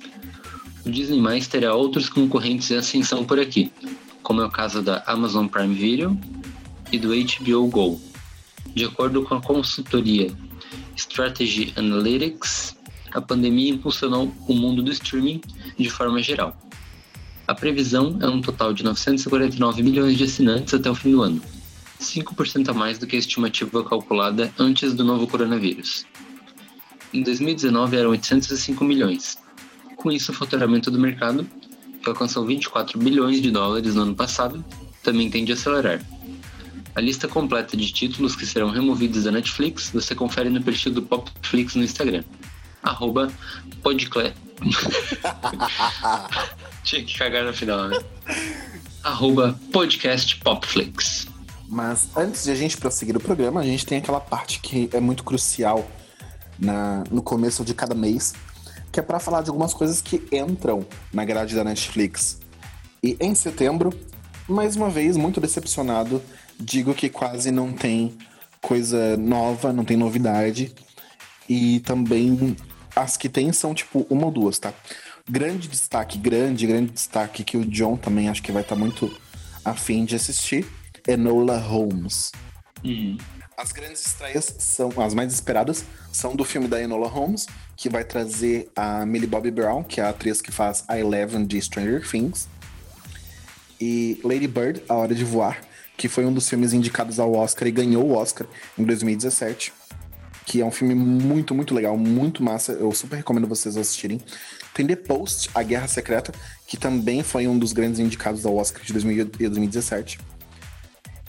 o 0.86 0.90
Disney 0.90 1.20
Mais 1.20 1.48
terá 1.48 1.74
outros 1.74 2.08
concorrentes 2.08 2.70
em 2.70 2.76
ascensão 2.76 3.24
por 3.24 3.40
aqui, 3.40 3.72
como 4.22 4.40
é 4.40 4.46
o 4.46 4.50
caso 4.50 4.80
da 4.80 5.02
Amazon 5.08 5.48
Prime 5.48 5.74
Video 5.74 6.16
e 6.92 6.98
do 7.00 7.08
HBO 7.08 7.66
Go. 7.66 8.00
De 8.68 8.84
acordo 8.84 9.24
com 9.24 9.34
a 9.34 9.42
consultoria 9.42 10.32
Strategy 10.94 11.72
Analytics, 11.74 12.76
a 13.14 13.20
pandemia 13.20 13.70
impulsionou 13.70 14.34
o 14.48 14.52
mundo 14.52 14.82
do 14.82 14.90
streaming 14.90 15.40
de 15.78 15.88
forma 15.88 16.20
geral. 16.20 16.56
A 17.46 17.54
previsão 17.54 18.18
é 18.20 18.28
um 18.28 18.40
total 18.40 18.72
de 18.74 18.82
949 18.82 19.82
milhões 19.82 20.18
de 20.18 20.24
assinantes 20.24 20.74
até 20.74 20.90
o 20.90 20.94
fim 20.94 21.12
do 21.12 21.22
ano, 21.22 21.40
5% 22.00 22.68
a 22.68 22.74
mais 22.74 22.98
do 22.98 23.06
que 23.06 23.14
a 23.14 23.18
estimativa 23.18 23.84
calculada 23.84 24.52
antes 24.58 24.92
do 24.94 25.04
novo 25.04 25.28
coronavírus. 25.28 26.04
Em 27.12 27.22
2019 27.22 27.96
eram 27.96 28.10
805 28.10 28.82
milhões. 28.82 29.38
Com 29.94 30.10
isso, 30.10 30.32
o 30.32 30.34
faturamento 30.34 30.90
do 30.90 30.98
mercado, 30.98 31.46
que 32.02 32.08
alcançou 32.08 32.44
24 32.44 32.98
bilhões 32.98 33.40
de 33.40 33.50
dólares 33.50 33.94
no 33.94 34.02
ano 34.02 34.14
passado, 34.14 34.64
também 35.02 35.30
tende 35.30 35.52
a 35.52 35.54
acelerar. 35.54 36.04
A 36.96 37.00
lista 37.00 37.28
completa 37.28 37.76
de 37.76 37.92
títulos 37.92 38.34
que 38.34 38.46
serão 38.46 38.70
removidos 38.70 39.24
da 39.24 39.30
Netflix 39.30 39.90
você 39.90 40.14
confere 40.14 40.48
no 40.48 40.62
perfil 40.62 40.92
do 40.92 41.02
Popflix 41.02 41.74
no 41.74 41.84
Instagram. 41.84 42.24
Arroba 42.84 43.32
podcle... 43.82 44.32
Tinha 46.84 47.04
que 47.04 47.18
cagar 47.18 47.44
no 47.44 47.52
final, 47.52 47.88
né? 47.88 47.98
Arroba 49.02 49.58
podcast 49.72 50.36
Popflix. 50.36 51.26
Mas 51.68 52.08
antes 52.14 52.44
de 52.44 52.50
a 52.50 52.54
gente 52.54 52.76
prosseguir 52.76 53.16
o 53.16 53.20
programa, 53.20 53.60
a 53.60 53.64
gente 53.64 53.86
tem 53.86 53.98
aquela 53.98 54.20
parte 54.20 54.60
que 54.60 54.88
é 54.92 55.00
muito 55.00 55.24
crucial 55.24 55.88
na, 56.58 57.02
no 57.10 57.22
começo 57.22 57.64
de 57.64 57.74
cada 57.74 57.94
mês, 57.94 58.34
que 58.92 59.00
é 59.00 59.02
para 59.02 59.18
falar 59.18 59.42
de 59.42 59.48
algumas 59.48 59.72
coisas 59.72 60.00
que 60.00 60.22
entram 60.30 60.86
na 61.12 61.24
grade 61.24 61.54
da 61.54 61.64
Netflix. 61.64 62.40
E 63.02 63.16
em 63.18 63.34
setembro, 63.34 63.92
mais 64.46 64.76
uma 64.76 64.90
vez, 64.90 65.16
muito 65.16 65.40
decepcionado, 65.40 66.22
digo 66.60 66.94
que 66.94 67.08
quase 67.08 67.50
não 67.50 67.72
tem 67.72 68.16
coisa 68.60 69.16
nova, 69.16 69.72
não 69.72 69.84
tem 69.84 69.96
novidade. 69.96 70.74
E 71.48 71.80
também 71.80 72.56
as 72.94 73.16
que 73.16 73.28
tem 73.28 73.52
são 73.52 73.74
tipo 73.74 74.06
uma 74.08 74.26
ou 74.26 74.30
duas, 74.30 74.58
tá? 74.58 74.72
Grande 75.28 75.68
destaque, 75.68 76.18
grande, 76.18 76.66
grande 76.66 76.92
destaque 76.92 77.44
que 77.44 77.56
o 77.56 77.64
John 77.64 77.96
também 77.96 78.28
acho 78.28 78.42
que 78.42 78.52
vai 78.52 78.62
estar 78.62 78.74
tá 78.74 78.80
muito 78.80 79.14
afim 79.64 80.04
de 80.04 80.14
assistir. 80.16 80.66
Enola 81.06 81.58
Holmes. 81.58 82.32
Uhum. 82.82 83.18
As 83.56 83.72
grandes 83.72 84.04
estreias 84.06 84.54
são 84.58 84.90
as 85.00 85.14
mais 85.14 85.32
esperadas 85.32 85.84
são 86.12 86.34
do 86.34 86.44
filme 86.44 86.68
da 86.68 86.80
Enola 86.80 87.08
Holmes, 87.08 87.46
que 87.76 87.88
vai 87.88 88.04
trazer 88.04 88.70
a 88.74 89.04
Millie 89.04 89.26
Bobby 89.26 89.50
Brown, 89.50 89.82
que 89.82 90.00
é 90.00 90.04
a 90.04 90.10
atriz 90.10 90.40
que 90.40 90.52
faz 90.52 90.84
a 90.86 90.98
Eleven 90.98 91.44
de 91.44 91.60
Stranger 91.60 92.08
Things, 92.08 92.48
e 93.80 94.20
Lady 94.22 94.46
Bird, 94.46 94.82
A 94.88 94.94
Hora 94.94 95.14
de 95.14 95.24
Voar, 95.24 95.60
que 95.96 96.08
foi 96.08 96.24
um 96.24 96.32
dos 96.32 96.48
filmes 96.48 96.72
indicados 96.72 97.18
ao 97.18 97.34
Oscar 97.34 97.66
e 97.66 97.72
ganhou 97.72 98.04
o 98.04 98.14
Oscar 98.14 98.46
em 98.78 98.84
2017 98.84 99.72
que 100.44 100.60
é 100.60 100.64
um 100.64 100.70
filme 100.70 100.94
muito, 100.94 101.54
muito 101.54 101.74
legal, 101.74 101.96
muito 101.96 102.42
massa. 102.42 102.72
Eu 102.72 102.92
super 102.92 103.16
recomendo 103.16 103.46
vocês 103.46 103.76
assistirem. 103.76 104.20
Tem 104.74 104.86
The 104.86 104.96
Post, 104.96 105.50
A 105.54 105.62
Guerra 105.62 105.88
Secreta, 105.88 106.32
que 106.66 106.76
também 106.76 107.22
foi 107.22 107.46
um 107.46 107.58
dos 107.58 107.72
grandes 107.72 108.00
indicados 108.00 108.44
ao 108.44 108.56
Oscar 108.56 108.82
de 108.84 108.92
2017. 108.92 110.18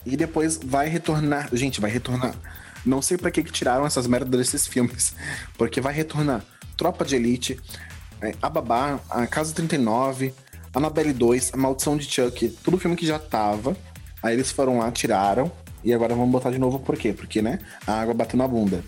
E 0.05 0.17
depois 0.17 0.59
vai 0.63 0.87
retornar. 0.87 1.49
Gente, 1.53 1.79
vai 1.79 1.89
retornar. 1.89 2.35
Não 2.85 3.01
sei 3.01 3.17
para 3.17 3.31
que, 3.31 3.43
que 3.43 3.51
tiraram 3.51 3.85
essas 3.85 4.05
merdas 4.05 4.29
desses 4.29 4.67
filmes. 4.67 5.15
Porque 5.57 5.81
vai 5.81 5.93
retornar 5.93 6.43
Tropa 6.77 7.05
de 7.05 7.15
Elite, 7.15 7.59
é, 8.21 8.35
A 8.41 8.49
Babá, 8.49 8.99
A 9.09 9.25
Casa 9.25 9.53
39, 9.53 10.33
Annabelle 10.73 11.13
2, 11.13 11.53
A 11.53 11.57
Maldição 11.57 11.97
de 11.97 12.05
Chuck. 12.05 12.49
Tudo 12.63 12.77
filme 12.77 12.95
que 12.95 13.05
já 13.05 13.17
tava. 13.17 13.75
Aí 14.21 14.33
eles 14.33 14.51
foram 14.51 14.79
lá, 14.79 14.91
tiraram. 14.91 15.51
E 15.83 15.93
agora 15.93 16.15
vamos 16.15 16.31
botar 16.31 16.51
de 16.51 16.57
novo 16.57 16.79
por 16.79 16.97
quê? 16.97 17.13
Porque, 17.13 17.41
né? 17.41 17.59
A 17.85 18.01
água 18.01 18.13
bateu 18.13 18.37
na 18.37 18.47
bunda. 18.47 18.83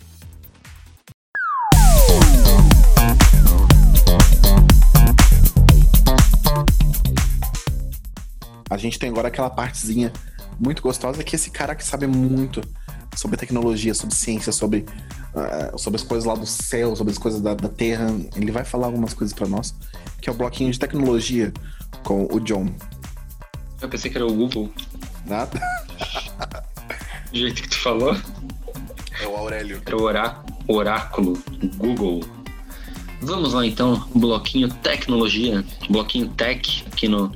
A 8.78 8.80
gente 8.80 9.00
tem 9.00 9.10
agora 9.10 9.28
aquela 9.30 9.50
partezinha 9.50 10.14
muito 10.60 10.84
gostosa 10.84 11.24
que 11.24 11.36
esse 11.36 11.50
cara 11.50 11.74
que 11.74 11.84
sabe 11.84 12.06
muito 12.06 12.62
sobre 13.16 13.36
tecnologia, 13.36 13.96
sobre 13.96 14.14
ciência, 14.14 14.52
sobre, 14.52 14.86
uh, 15.34 15.76
sobre 15.80 16.00
as 16.00 16.06
coisas 16.06 16.26
lá 16.26 16.36
do 16.36 16.46
céu, 16.46 16.96
sobre 16.96 17.12
as 17.12 17.18
coisas 17.18 17.42
da, 17.42 17.56
da 17.56 17.70
Terra, 17.70 18.06
ele 18.36 18.52
vai 18.52 18.64
falar 18.64 18.86
algumas 18.86 19.16
coisas 19.16 19.36
para 19.36 19.48
nós, 19.48 19.74
que 20.22 20.30
é 20.30 20.32
o 20.32 20.36
bloquinho 20.36 20.72
de 20.72 20.78
tecnologia 20.78 21.52
com 22.04 22.28
o 22.32 22.40
John. 22.40 22.68
Eu 23.82 23.90
pensei 23.90 24.12
que 24.12 24.18
era 24.18 24.28
o 24.28 24.32
Google. 24.34 24.72
Nada. 25.26 25.60
Do 27.34 27.40
jeito 27.40 27.64
que 27.64 27.70
tu 27.70 27.80
falou. 27.80 28.16
É 29.20 29.28
o 29.28 29.36
Aurélio. 29.36 29.82
Era 29.88 29.98
o 29.98 30.04
orá 30.04 30.44
oráculo, 30.68 31.42
Google. 31.78 32.22
Vamos 33.22 33.54
lá 33.54 33.66
então, 33.66 34.08
bloquinho 34.14 34.70
tecnologia, 34.70 35.66
bloquinho 35.90 36.30
tech 36.30 36.86
aqui 36.86 37.08
no 37.08 37.32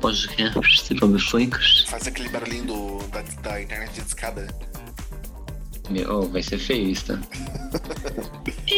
podcasts 0.00 0.90
e 0.90 0.94
publiflinks. 0.94 1.84
Faz 1.88 2.06
aquele 2.06 2.28
barulhinho 2.28 2.64
do, 2.64 2.98
da, 3.08 3.22
da 3.42 3.62
internet 3.62 3.92
de 3.92 4.00
escada. 4.00 4.46
Meu, 5.90 6.20
oh, 6.20 6.28
vai 6.28 6.42
ser 6.42 6.58
feio 6.58 6.90
isso, 6.90 7.06
tá? 7.06 7.18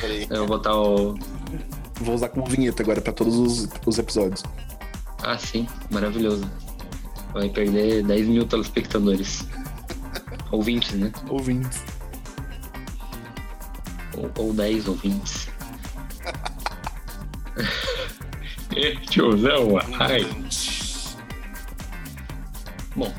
Peraí. 0.00 0.26
Eu 0.30 0.38
vou 0.38 0.46
botar 0.46 0.76
o. 0.76 1.18
Vou 2.00 2.14
usar 2.14 2.28
como 2.28 2.46
vinheta 2.46 2.82
agora 2.82 3.00
pra 3.00 3.12
todos 3.12 3.36
os, 3.36 3.68
os 3.86 3.98
episódios. 3.98 4.42
Ah, 5.22 5.38
sim, 5.38 5.66
maravilhoso. 5.90 6.48
Vai 7.32 7.48
perder 7.48 8.04
10 8.04 8.26
mil 8.28 8.46
telespectadores. 8.46 9.46
Ouvintes, 10.52 10.92
né? 10.92 11.10
Ouvintes. 11.28 11.82
Ou, 14.16 14.30
ou 14.44 14.52
10 14.52 14.86
ouvintes. 14.88 15.48
Ê, 18.76 18.96
Tiozão, 19.08 19.78
ai. 19.98 20.26
Bom, 22.96 23.12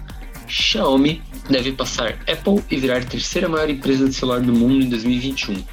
Xiaomi 0.48 1.22
deve 1.50 1.72
passar 1.72 2.14
Apple 2.28 2.64
e 2.70 2.78
virar 2.78 2.98
a 2.98 3.06
terceira 3.06 3.48
maior 3.48 3.70
empresa 3.70 4.08
de 4.08 4.14
celular 4.14 4.42
do 4.42 4.54
mundo 4.54 4.86
em 4.86 4.90
2021. 4.90 5.64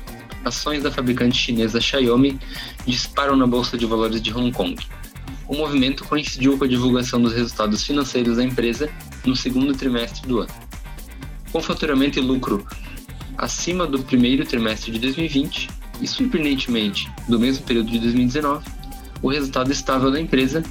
Ações 0.44 0.82
da 0.82 0.90
fabricante 0.90 1.36
chinesa 1.36 1.80
Xiaomi 1.80 2.38
disparam 2.86 3.36
na 3.36 3.46
bolsa 3.46 3.78
de 3.78 3.86
valores 3.86 4.20
de 4.20 4.32
Hong 4.32 4.50
Kong. 4.52 4.76
O 5.48 5.54
movimento 5.54 6.04
coincidiu 6.04 6.56
com 6.56 6.64
a 6.64 6.68
divulgação 6.68 7.20
dos 7.20 7.32
resultados 7.32 7.84
financeiros 7.84 8.36
da 8.36 8.44
empresa 8.44 8.88
no 9.24 9.36
segundo 9.36 9.74
trimestre 9.74 10.26
do 10.26 10.40
ano. 10.40 10.50
Com 11.52 11.60
faturamento 11.60 12.18
e 12.18 12.22
lucro 12.22 12.66
acima 13.36 13.86
do 13.86 13.98
primeiro 14.02 14.44
trimestre 14.44 14.92
de 14.92 14.98
2020 14.98 15.68
e, 16.00 16.06
surpreendentemente, 16.06 17.10
do 17.28 17.38
mesmo 17.38 17.64
período 17.64 17.90
de 17.90 17.98
2019, 17.98 18.64
o 19.22 19.28
resultado 19.28 19.70
estável 19.70 20.10
da 20.10 20.20
empresa, 20.20 20.62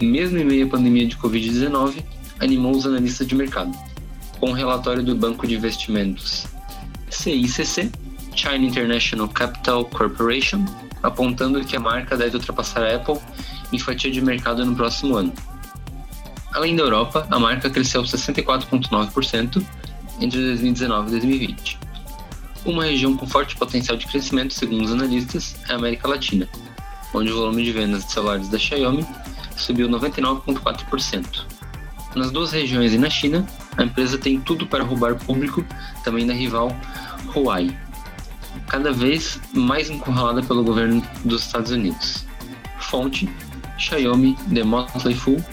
mesmo 0.00 0.38
em 0.38 0.44
meio 0.44 0.66
à 0.66 0.70
pandemia 0.70 1.06
de 1.06 1.16
Covid-19, 1.16 2.02
animou 2.40 2.74
os 2.74 2.86
analistas 2.86 3.26
de 3.26 3.34
mercado. 3.34 3.72
Com 4.40 4.50
o 4.50 4.54
relatório 4.54 5.02
do 5.02 5.14
banco 5.14 5.46
de 5.46 5.54
investimentos 5.54 6.46
CICC, 7.10 7.90
China 8.34 8.64
International 8.64 9.28
Capital 9.28 9.84
Corporation, 9.84 10.64
apontando 11.02 11.64
que 11.64 11.76
a 11.76 11.80
marca 11.80 12.16
deve 12.16 12.36
ultrapassar 12.36 12.82
a 12.82 12.96
Apple 12.96 13.18
em 13.72 13.78
fatia 13.78 14.10
de 14.10 14.20
mercado 14.20 14.64
no 14.64 14.74
próximo 14.74 15.16
ano. 15.16 15.32
Além 16.52 16.74
da 16.74 16.82
Europa, 16.82 17.26
a 17.30 17.38
marca 17.38 17.68
cresceu 17.68 18.02
64,9% 18.02 19.62
entre 20.20 20.40
2019 20.40 21.08
e 21.08 21.10
2020. 21.10 21.78
Uma 22.64 22.84
região 22.84 23.16
com 23.16 23.26
forte 23.26 23.56
potencial 23.56 23.96
de 23.96 24.06
crescimento, 24.06 24.54
segundo 24.54 24.84
os 24.84 24.92
analistas, 24.92 25.56
é 25.68 25.72
a 25.72 25.76
América 25.76 26.08
Latina, 26.08 26.48
onde 27.14 27.32
o 27.32 27.36
volume 27.36 27.64
de 27.64 27.72
vendas 27.72 28.04
de 28.04 28.12
celulares 28.12 28.48
da 28.48 28.58
Xiaomi 28.58 29.06
subiu 29.56 29.88
99,4%. 29.88 31.44
Nas 32.14 32.30
duas 32.30 32.52
regiões 32.52 32.92
e 32.92 32.98
na 32.98 33.10
China, 33.10 33.46
a 33.76 33.84
empresa 33.84 34.18
tem 34.18 34.40
tudo 34.40 34.66
para 34.66 34.82
roubar 34.82 35.14
público 35.14 35.64
também 36.02 36.26
da 36.26 36.32
rival 36.32 36.74
Huawei, 37.34 37.76
cada 38.68 38.92
vez 38.92 39.40
mais 39.52 39.90
encurralada 39.90 40.42
pelo 40.42 40.64
governo 40.64 41.02
dos 41.24 41.42
Estados 41.42 41.70
Unidos. 41.70 42.26
Fonte: 42.78 43.28
Xiaomi, 43.78 44.36
The 44.52 44.64
Motley 44.64 45.14
Fool 45.14 45.44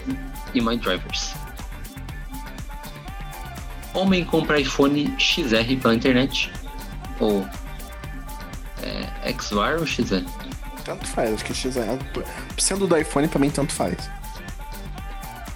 e 0.54 0.60
My 0.60 0.76
Drivers. 0.76 1.34
Homem 3.94 4.24
compra 4.24 4.60
iPhone 4.60 5.14
XR 5.18 5.80
pela 5.80 5.94
internet 5.94 6.52
ou 7.18 7.46
é, 8.82 9.32
XR 9.32 9.78
ou 9.80 9.86
XR? 9.86 10.45
Tanto 10.86 11.04
faz, 11.04 11.34
acho 11.34 11.44
que 11.44 11.52
XR. 11.52 11.98
Sendo 12.56 12.86
do 12.86 12.96
iPhone, 12.96 13.26
pra 13.26 13.40
mim, 13.40 13.50
tanto 13.50 13.72
faz. 13.72 14.08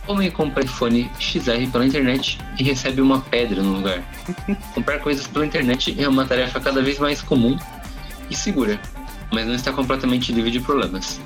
Homem 0.08 0.28
compra 0.28 0.64
iPhone 0.64 1.08
XR 1.20 1.70
pela 1.70 1.86
internet 1.86 2.36
e 2.58 2.64
recebe 2.64 3.00
uma 3.00 3.20
pedra 3.20 3.62
no 3.62 3.74
lugar. 3.74 4.02
Comprar 4.74 4.98
coisas 4.98 5.28
pela 5.28 5.46
internet 5.46 5.94
é 6.02 6.08
uma 6.08 6.26
tarefa 6.26 6.58
cada 6.58 6.82
vez 6.82 6.98
mais 6.98 7.22
comum 7.22 7.56
e 8.28 8.34
segura, 8.34 8.80
mas 9.32 9.46
não 9.46 9.54
está 9.54 9.72
completamente 9.72 10.32
livre 10.32 10.50
de 10.50 10.58
problemas. 10.58 11.20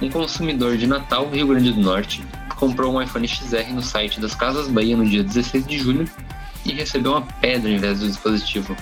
Um 0.00 0.08
consumidor 0.08 0.76
de 0.76 0.86
Natal, 0.86 1.28
Rio 1.28 1.48
Grande 1.48 1.72
do 1.72 1.80
Norte, 1.80 2.24
comprou 2.54 2.94
um 2.94 3.02
iPhone 3.02 3.26
XR 3.26 3.72
no 3.72 3.82
site 3.82 4.20
das 4.20 4.36
Casas 4.36 4.68
Bahia 4.68 4.96
no 4.96 5.04
dia 5.04 5.24
16 5.24 5.66
de 5.66 5.78
julho 5.78 6.08
e 6.64 6.72
recebeu 6.72 7.12
uma 7.12 7.22
pedra 7.40 7.68
em 7.68 7.78
vez 7.78 7.98
do 7.98 8.06
dispositivo. 8.06 8.76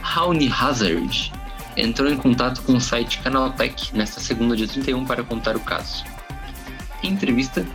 Raoni 0.00 0.48
Hazard 0.48 1.32
entrou 1.76 2.10
em 2.10 2.16
contato 2.16 2.62
com 2.62 2.74
o 2.74 2.80
site 2.80 3.18
Canaltech 3.18 3.96
nesta 3.96 4.20
segunda, 4.20 4.56
dia 4.56 4.68
31, 4.68 5.04
para 5.04 5.22
contar 5.22 5.56
o 5.56 5.60
caso. 5.60 6.04
Em 7.02 7.10
entrevista, 7.10 7.66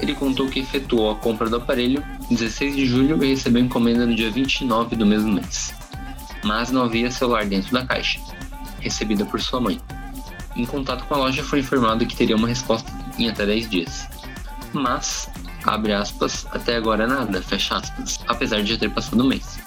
ele 0.00 0.14
contou 0.14 0.48
que 0.48 0.60
efetuou 0.60 1.10
a 1.10 1.16
compra 1.16 1.48
do 1.48 1.56
aparelho 1.56 2.04
em 2.30 2.34
16 2.34 2.74
de 2.76 2.86
julho 2.86 3.22
e 3.22 3.28
recebeu 3.28 3.62
encomenda 3.62 4.06
no 4.06 4.14
dia 4.14 4.30
29 4.30 4.96
do 4.96 5.06
mesmo 5.06 5.32
mês. 5.32 5.74
Mas 6.44 6.70
não 6.70 6.82
havia 6.82 7.10
celular 7.10 7.44
dentro 7.44 7.72
da 7.72 7.86
caixa, 7.86 8.20
recebida 8.80 9.24
por 9.24 9.40
sua 9.40 9.60
mãe. 9.60 9.80
Em 10.56 10.66
contato 10.66 11.04
com 11.04 11.14
a 11.14 11.18
loja 11.18 11.42
foi 11.42 11.60
informado 11.60 12.04
que 12.04 12.16
teria 12.16 12.36
uma 12.36 12.48
resposta 12.48 12.90
em 13.18 13.28
até 13.28 13.46
10 13.46 13.70
dias. 13.70 14.08
Mas, 14.72 15.28
abre 15.64 15.92
aspas, 15.92 16.46
até 16.50 16.76
agora 16.76 17.06
nada, 17.06 17.42
fecha 17.42 17.76
aspas, 17.76 18.20
apesar 18.26 18.62
de 18.62 18.72
já 18.72 18.78
ter 18.78 18.90
passado 18.90 19.22
um 19.22 19.28
mês. 19.28 19.60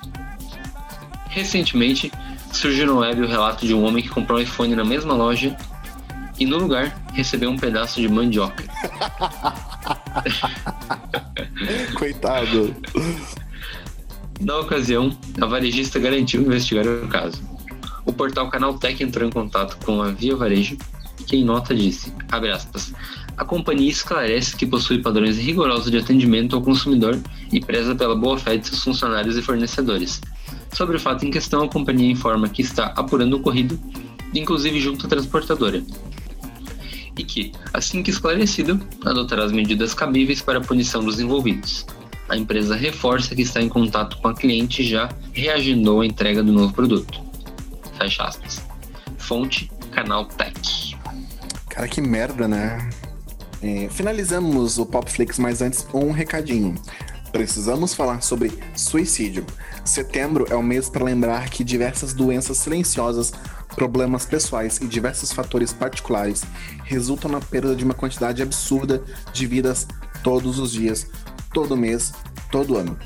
Recentemente, 1.29 2.11
surgiu 2.55 2.87
no 2.87 2.99
web 2.99 3.21
o 3.21 3.27
relato 3.27 3.65
de 3.65 3.73
um 3.73 3.83
homem 3.83 4.03
que 4.03 4.09
comprou 4.09 4.39
um 4.39 4.41
iPhone 4.41 4.75
na 4.75 4.83
mesma 4.83 5.13
loja 5.13 5.55
e 6.39 6.45
no 6.45 6.57
lugar 6.57 6.95
recebeu 7.13 7.49
um 7.49 7.57
pedaço 7.57 8.01
de 8.01 8.07
mandioca. 8.07 8.63
Coitado. 11.95 12.75
Na 14.39 14.57
ocasião, 14.57 15.17
a 15.39 15.45
varejista 15.45 15.99
garantiu 15.99 16.41
investigar 16.41 16.85
o 16.85 17.07
caso. 17.07 17.41
O 18.05 18.11
portal 18.11 18.49
Canaltech 18.49 19.01
entrou 19.01 19.27
em 19.27 19.31
contato 19.31 19.77
com 19.85 20.01
a 20.01 20.11
Via 20.11 20.35
Varejo, 20.35 20.77
que 21.25 21.37
em 21.37 21.43
nota 21.43 21.73
disse, 21.73 22.13
aspas, 22.53 22.93
a 23.37 23.43
companhia 23.43 23.89
esclarece 23.89 24.55
que 24.55 24.65
possui 24.65 25.01
padrões 25.01 25.37
rigorosos 25.37 25.89
de 25.89 25.97
atendimento 25.97 26.55
ao 26.55 26.61
consumidor 26.61 27.19
e 27.51 27.59
preza 27.59 27.95
pela 27.95 28.15
boa-fé 28.15 28.57
de 28.57 28.67
seus 28.67 28.83
funcionários 28.83 29.37
e 29.37 29.41
fornecedores. 29.41 30.21
Sobre 30.73 30.97
o 30.97 30.99
fato 30.99 31.25
em 31.25 31.31
questão, 31.31 31.63
a 31.63 31.69
companhia 31.69 32.11
informa 32.11 32.49
que 32.49 32.61
está 32.61 32.87
apurando 32.95 33.33
o 33.33 33.37
ocorrido, 33.37 33.79
inclusive 34.33 34.79
junto 34.79 35.05
à 35.05 35.09
transportadora, 35.09 35.83
e 37.17 37.23
que, 37.23 37.51
assim 37.73 38.03
que 38.03 38.09
esclarecido, 38.09 38.79
adotará 39.05 39.45
as 39.45 39.51
medidas 39.51 39.93
cabíveis 39.93 40.41
para 40.41 40.59
a 40.59 40.61
punição 40.61 41.03
dos 41.03 41.19
envolvidos. 41.19 41.85
A 42.27 42.35
empresa 42.35 42.75
reforça 42.75 43.35
que 43.35 43.43
está 43.43 43.61
em 43.61 43.69
contato 43.69 44.17
com 44.17 44.27
a 44.27 44.33
cliente 44.33 44.81
e 44.81 44.87
já 44.89 45.09
reagendou 45.31 46.01
a 46.01 46.05
entrega 46.05 46.43
do 46.43 46.51
novo 46.51 46.73
produto. 46.73 47.21
Fecha 47.97 48.23
aspas. 48.23 48.61
Fonte, 49.17 49.71
canal 49.91 50.25
Tech. 50.25 50.97
Cara, 51.69 51.87
que 51.87 52.01
merda, 52.01 52.47
né? 52.47 52.89
É, 53.61 53.87
finalizamos 53.89 54.77
o 54.77 54.85
Popflix, 54.85 55.39
mas 55.39 55.61
antes 55.61 55.87
um 55.93 56.11
recadinho. 56.11 56.75
Precisamos 57.31 57.93
falar 57.93 58.21
sobre 58.21 58.51
suicídio. 58.75 59.45
Setembro 59.85 60.47
é 60.49 60.55
o 60.55 60.63
mês 60.63 60.89
para 60.89 61.05
lembrar 61.05 61.47
que 61.47 61.63
diversas 61.63 62.11
doenças 62.11 62.57
silenciosas, 62.57 63.31
problemas 63.75 64.25
pessoais 64.25 64.79
e 64.81 64.87
diversos 64.87 65.31
fatores 65.31 65.71
particulares 65.71 66.43
resultam 66.83 67.29
na 67.29 67.39
perda 67.39 67.75
de 67.75 67.85
uma 67.85 67.93
quantidade 67.93 68.41
absurda 68.41 69.03
de 69.31 69.45
vidas 69.45 69.87
todos 70.23 70.57
os 70.57 70.71
dias, 70.71 71.05
todo 71.53 71.77
mês, 71.77 72.11
todo 72.51 72.75
ano. 72.75 72.97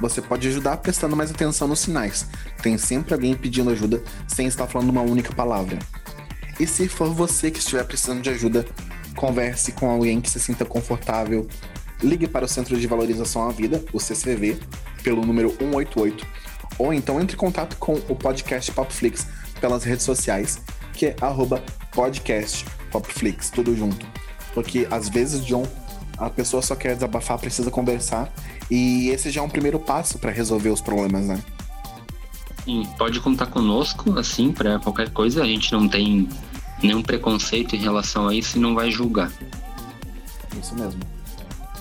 Você 0.00 0.20
pode 0.20 0.48
ajudar 0.48 0.78
prestando 0.78 1.14
mais 1.14 1.30
atenção 1.30 1.68
nos 1.68 1.78
sinais. 1.78 2.26
Tem 2.60 2.76
sempre 2.76 3.14
alguém 3.14 3.36
pedindo 3.36 3.70
ajuda 3.70 4.02
sem 4.26 4.48
estar 4.48 4.66
falando 4.66 4.90
uma 4.90 5.02
única 5.02 5.32
palavra. 5.32 5.78
E 6.58 6.66
se 6.66 6.88
for 6.88 7.14
você 7.14 7.48
que 7.48 7.60
estiver 7.60 7.84
precisando 7.84 8.20
de 8.20 8.30
ajuda, 8.30 8.66
converse 9.14 9.70
com 9.70 9.88
alguém 9.88 10.20
que 10.20 10.28
se 10.28 10.40
sinta 10.40 10.64
confortável. 10.64 11.46
Ligue 12.02 12.26
para 12.26 12.44
o 12.44 12.48
Centro 12.48 12.76
de 12.76 12.86
Valorização 12.88 13.48
à 13.48 13.52
Vida, 13.52 13.84
o 13.92 14.00
CCV, 14.00 14.58
pelo 15.04 15.24
número 15.24 15.50
188, 15.50 16.26
ou 16.78 16.92
então 16.92 17.20
entre 17.20 17.36
em 17.36 17.38
contato 17.38 17.76
com 17.76 17.94
o 18.08 18.16
podcast 18.16 18.72
Popflix 18.72 19.28
pelas 19.60 19.84
redes 19.84 20.04
sociais, 20.04 20.60
que 20.92 21.06
é 21.06 21.16
arroba 21.20 21.62
podcast 21.92 22.64
Popflix, 22.90 23.50
tudo 23.50 23.76
junto. 23.76 24.04
Porque 24.52 24.88
às 24.90 25.08
vezes, 25.08 25.44
John, 25.44 25.64
a 26.18 26.28
pessoa 26.30 26.62
só 26.62 26.74
quer 26.74 26.94
desabafar, 26.94 27.38
precisa 27.38 27.70
conversar, 27.70 28.32
e 28.70 29.10
esse 29.10 29.30
já 29.30 29.40
é 29.40 29.44
um 29.44 29.48
primeiro 29.48 29.78
passo 29.78 30.18
para 30.18 30.32
resolver 30.32 30.70
os 30.70 30.80
problemas, 30.80 31.26
né? 31.26 31.40
E 32.66 32.86
pode 32.96 33.20
contar 33.20 33.46
conosco, 33.46 34.18
assim, 34.18 34.50
para 34.50 34.78
qualquer 34.78 35.10
coisa. 35.10 35.42
A 35.42 35.46
gente 35.46 35.70
não 35.70 35.86
tem 35.86 36.28
nenhum 36.82 37.02
preconceito 37.02 37.76
em 37.76 37.78
relação 37.78 38.28
a 38.28 38.34
isso 38.34 38.56
e 38.56 38.60
não 38.60 38.74
vai 38.74 38.90
julgar. 38.90 39.30
Isso 40.58 40.74
mesmo. 40.74 41.00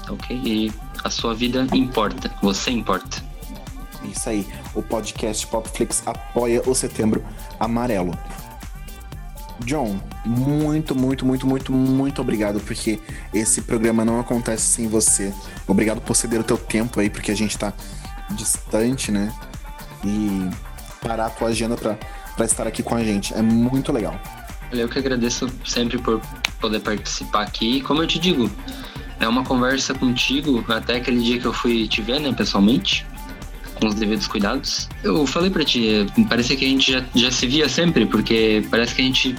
Ok? 0.09 0.41
E 0.43 0.71
a 1.03 1.09
sua 1.09 1.33
vida 1.33 1.67
importa, 1.73 2.33
você 2.41 2.71
importa. 2.71 3.23
Isso 4.03 4.29
aí. 4.29 4.47
O 4.73 4.81
podcast 4.81 5.45
Popflix 5.47 6.03
apoia 6.05 6.61
o 6.65 6.75
Setembro 6.75 7.23
Amarelo. 7.59 8.17
John, 9.65 9.99
muito, 10.25 10.95
muito, 10.95 11.25
muito, 11.25 11.47
muito, 11.47 11.71
muito 11.71 12.21
obrigado, 12.21 12.59
porque 12.59 12.99
esse 13.33 13.61
programa 13.61 14.03
não 14.03 14.19
acontece 14.19 14.63
sem 14.63 14.87
você. 14.87 15.33
Obrigado 15.67 16.01
por 16.01 16.15
ceder 16.15 16.39
o 16.39 16.43
teu 16.43 16.57
tempo 16.57 16.99
aí, 16.99 17.09
porque 17.09 17.31
a 17.31 17.35
gente 17.35 17.57
tá 17.57 17.71
distante, 18.31 19.11
né? 19.11 19.33
E 20.03 20.49
parar 21.01 21.27
a 21.27 21.29
tua 21.29 21.49
agenda 21.49 21.75
pra, 21.75 21.97
pra 22.35 22.45
estar 22.45 22.67
aqui 22.67 22.83
com 22.83 22.95
a 22.95 23.03
gente. 23.03 23.33
É 23.33 23.41
muito 23.41 23.91
legal. 23.91 24.19
Eu 24.71 24.89
que 24.89 24.97
agradeço 24.97 25.47
sempre 25.65 25.97
por 25.99 26.19
poder 26.59 26.79
participar 26.79 27.43
aqui. 27.43 27.81
Como 27.81 28.01
eu 28.01 28.07
te 28.07 28.17
digo, 28.17 28.49
é 29.19 29.27
uma 29.27 29.43
conversa 29.43 29.93
contigo 29.93 30.63
até 30.67 30.97
aquele 30.97 31.21
dia 31.21 31.39
que 31.39 31.45
eu 31.45 31.53
fui 31.53 31.87
te 31.87 32.01
ver, 32.01 32.19
né, 32.19 32.33
pessoalmente, 32.33 33.05
com 33.75 33.87
os 33.87 33.95
devidos 33.95 34.27
cuidados. 34.27 34.89
Eu 35.03 35.25
falei 35.25 35.49
para 35.49 35.63
ti, 35.63 36.05
parece 36.29 36.55
que 36.55 36.65
a 36.65 36.67
gente 36.67 36.91
já, 36.91 37.03
já 37.15 37.31
se 37.31 37.47
via 37.47 37.67
sempre, 37.67 38.05
porque 38.05 38.65
parece 38.69 38.95
que 38.95 39.01
a 39.01 39.05
gente 39.05 39.35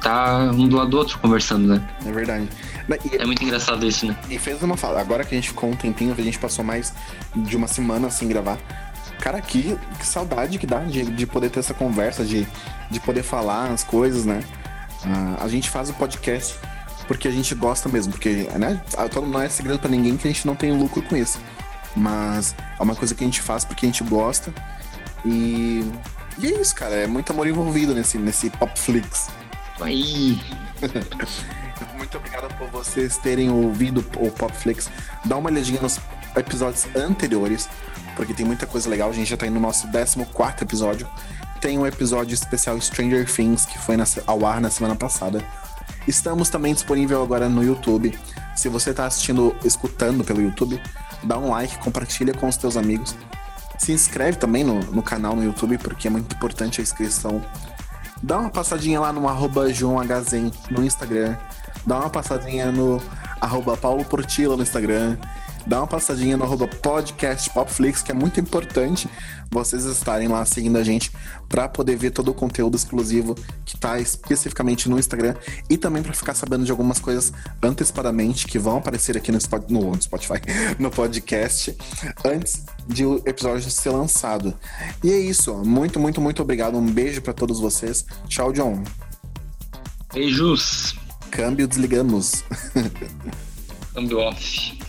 tá 0.00 0.50
um 0.52 0.68
do 0.68 0.76
lado 0.76 0.90
do 0.90 0.98
outro 0.98 1.18
conversando, 1.18 1.66
né? 1.66 1.88
É 2.04 2.12
verdade. 2.12 2.48
E, 3.10 3.16
é 3.16 3.24
muito 3.24 3.42
engraçado 3.42 3.86
isso, 3.86 4.06
né? 4.06 4.16
E 4.28 4.38
fez 4.38 4.62
uma 4.62 4.76
fala, 4.76 5.00
agora 5.00 5.24
que 5.24 5.34
a 5.34 5.38
gente 5.38 5.48
ficou 5.48 5.70
um 5.70 5.76
tempinho, 5.76 6.14
a 6.16 6.22
gente 6.22 6.38
passou 6.38 6.64
mais 6.64 6.92
de 7.34 7.56
uma 7.56 7.66
semana 7.66 8.10
sem 8.10 8.28
gravar. 8.28 8.58
Cara, 9.20 9.40
que, 9.40 9.78
que 9.98 10.06
saudade 10.06 10.58
que 10.58 10.66
dá 10.66 10.80
de, 10.80 11.04
de 11.04 11.26
poder 11.26 11.48
ter 11.48 11.60
essa 11.60 11.72
conversa, 11.72 12.24
de, 12.24 12.46
de 12.90 13.00
poder 13.00 13.22
falar 13.22 13.70
as 13.72 13.82
coisas, 13.82 14.26
né? 14.26 14.42
Uh, 15.04 15.42
a 15.42 15.48
gente 15.48 15.70
faz 15.70 15.88
o 15.88 15.94
podcast 15.94 16.56
porque 17.06 17.28
a 17.28 17.30
gente 17.30 17.54
gosta 17.54 17.88
mesmo, 17.88 18.12
porque 18.12 18.48
né, 18.58 18.82
não 19.26 19.40
é 19.40 19.48
segredo 19.48 19.78
para 19.78 19.90
ninguém 19.90 20.16
que 20.16 20.26
a 20.26 20.30
gente 20.30 20.46
não 20.46 20.54
tem 20.54 20.72
lucro 20.72 21.02
com 21.02 21.16
isso. 21.16 21.38
Mas 21.96 22.54
é 22.78 22.82
uma 22.82 22.94
coisa 22.94 23.14
que 23.14 23.22
a 23.22 23.26
gente 23.26 23.40
faz 23.40 23.64
porque 23.64 23.86
a 23.86 23.88
gente 23.88 24.02
gosta. 24.04 24.52
E, 25.24 25.84
e 26.38 26.46
é 26.46 26.60
isso, 26.60 26.74
cara. 26.74 26.94
É 26.94 27.06
muito 27.06 27.32
amor 27.32 27.46
envolvido 27.46 27.94
nesse, 27.94 28.18
nesse 28.18 28.50
Popflix. 28.50 29.28
Aí! 29.80 30.40
muito 31.96 32.16
obrigado 32.18 32.52
por 32.58 32.68
vocês 32.68 33.16
terem 33.18 33.50
ouvido 33.50 34.04
o 34.16 34.30
Popflix. 34.30 34.90
Dá 35.24 35.36
uma 35.36 35.50
olhadinha 35.50 35.80
nos 35.80 36.00
episódios 36.36 36.86
anteriores, 36.96 37.68
porque 38.16 38.34
tem 38.34 38.44
muita 38.44 38.66
coisa 38.66 38.88
legal. 38.88 39.10
A 39.10 39.12
gente 39.12 39.28
já 39.28 39.36
tá 39.36 39.46
indo 39.46 39.54
no 39.54 39.60
nosso 39.60 39.88
14 39.90 40.18
episódio. 40.62 41.08
Tem 41.60 41.78
um 41.78 41.86
episódio 41.86 42.34
especial 42.34 42.78
Stranger 42.80 43.30
Things, 43.30 43.64
que 43.64 43.78
foi 43.78 43.96
na, 43.96 44.04
ao 44.26 44.44
ar 44.44 44.60
na 44.60 44.70
semana 44.70 44.94
passada. 44.94 45.44
Estamos 46.06 46.50
também 46.50 46.74
disponível 46.74 47.22
agora 47.22 47.48
no 47.48 47.62
YouTube. 47.62 48.16
Se 48.54 48.68
você 48.68 48.90
está 48.90 49.06
assistindo, 49.06 49.54
escutando 49.64 50.22
pelo 50.22 50.40
YouTube, 50.40 50.80
dá 51.22 51.38
um 51.38 51.50
like, 51.50 51.78
compartilha 51.78 52.34
com 52.34 52.46
os 52.48 52.56
teus 52.56 52.76
amigos. 52.76 53.14
Se 53.78 53.92
inscreve 53.92 54.38
também 54.38 54.62
no, 54.62 54.80
no 54.80 55.02
canal 55.02 55.34
no 55.34 55.42
YouTube, 55.42 55.78
porque 55.78 56.08
é 56.08 56.10
muito 56.10 56.34
importante 56.34 56.80
a 56.80 56.82
inscrição. 56.82 57.42
Dá 58.22 58.38
uma 58.38 58.50
passadinha 58.50 59.00
lá 59.00 59.12
no 59.12 59.28
arroba 59.28 59.66
no 60.70 60.84
Instagram. 60.84 61.36
Dá 61.86 61.98
uma 61.98 62.10
passadinha 62.10 62.70
no 62.70 63.02
arroba 63.40 63.76
Paulo 63.76 64.04
Portila 64.04 64.56
no 64.56 64.62
Instagram 64.62 65.18
dá 65.66 65.80
uma 65.80 65.86
passadinha 65.86 66.36
no 66.36 66.44
arroba 66.44 66.66
podcast 66.68 67.50
Popflix, 67.50 68.02
que 68.02 68.10
é 68.10 68.14
muito 68.14 68.40
importante 68.40 69.08
vocês 69.50 69.84
estarem 69.84 70.26
lá 70.26 70.44
seguindo 70.44 70.76
a 70.76 70.82
gente 70.82 71.12
para 71.48 71.68
poder 71.68 71.96
ver 71.96 72.10
todo 72.10 72.30
o 72.30 72.34
conteúdo 72.34 72.76
exclusivo 72.76 73.34
que 73.64 73.76
está 73.76 74.00
especificamente 74.00 74.88
no 74.88 74.98
Instagram 74.98 75.34
e 75.70 75.76
também 75.76 76.02
para 76.02 76.12
ficar 76.12 76.34
sabendo 76.34 76.64
de 76.64 76.70
algumas 76.70 76.98
coisas 76.98 77.32
antecipadamente 77.62 78.46
que 78.46 78.58
vão 78.58 78.78
aparecer 78.78 79.16
aqui 79.16 79.30
no, 79.30 79.38
no 79.68 80.02
Spotify, 80.02 80.40
no 80.78 80.90
podcast, 80.90 81.76
antes 82.24 82.64
de 82.86 83.06
o 83.06 83.22
episódio 83.24 83.70
ser 83.70 83.90
lançado. 83.90 84.52
E 85.02 85.12
é 85.12 85.18
isso. 85.18 85.54
Muito, 85.64 86.00
muito, 86.00 86.20
muito 86.20 86.42
obrigado. 86.42 86.76
Um 86.76 86.86
beijo 86.86 87.22
para 87.22 87.32
todos 87.32 87.60
vocês. 87.60 88.04
Tchau, 88.28 88.52
John. 88.52 88.82
Beijos. 90.12 90.96
Câmbio, 91.30 91.66
desligamos. 91.66 92.44
Câmbio 93.94 94.18
off. 94.18 94.83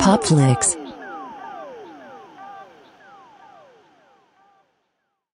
Popflix 0.00 0.79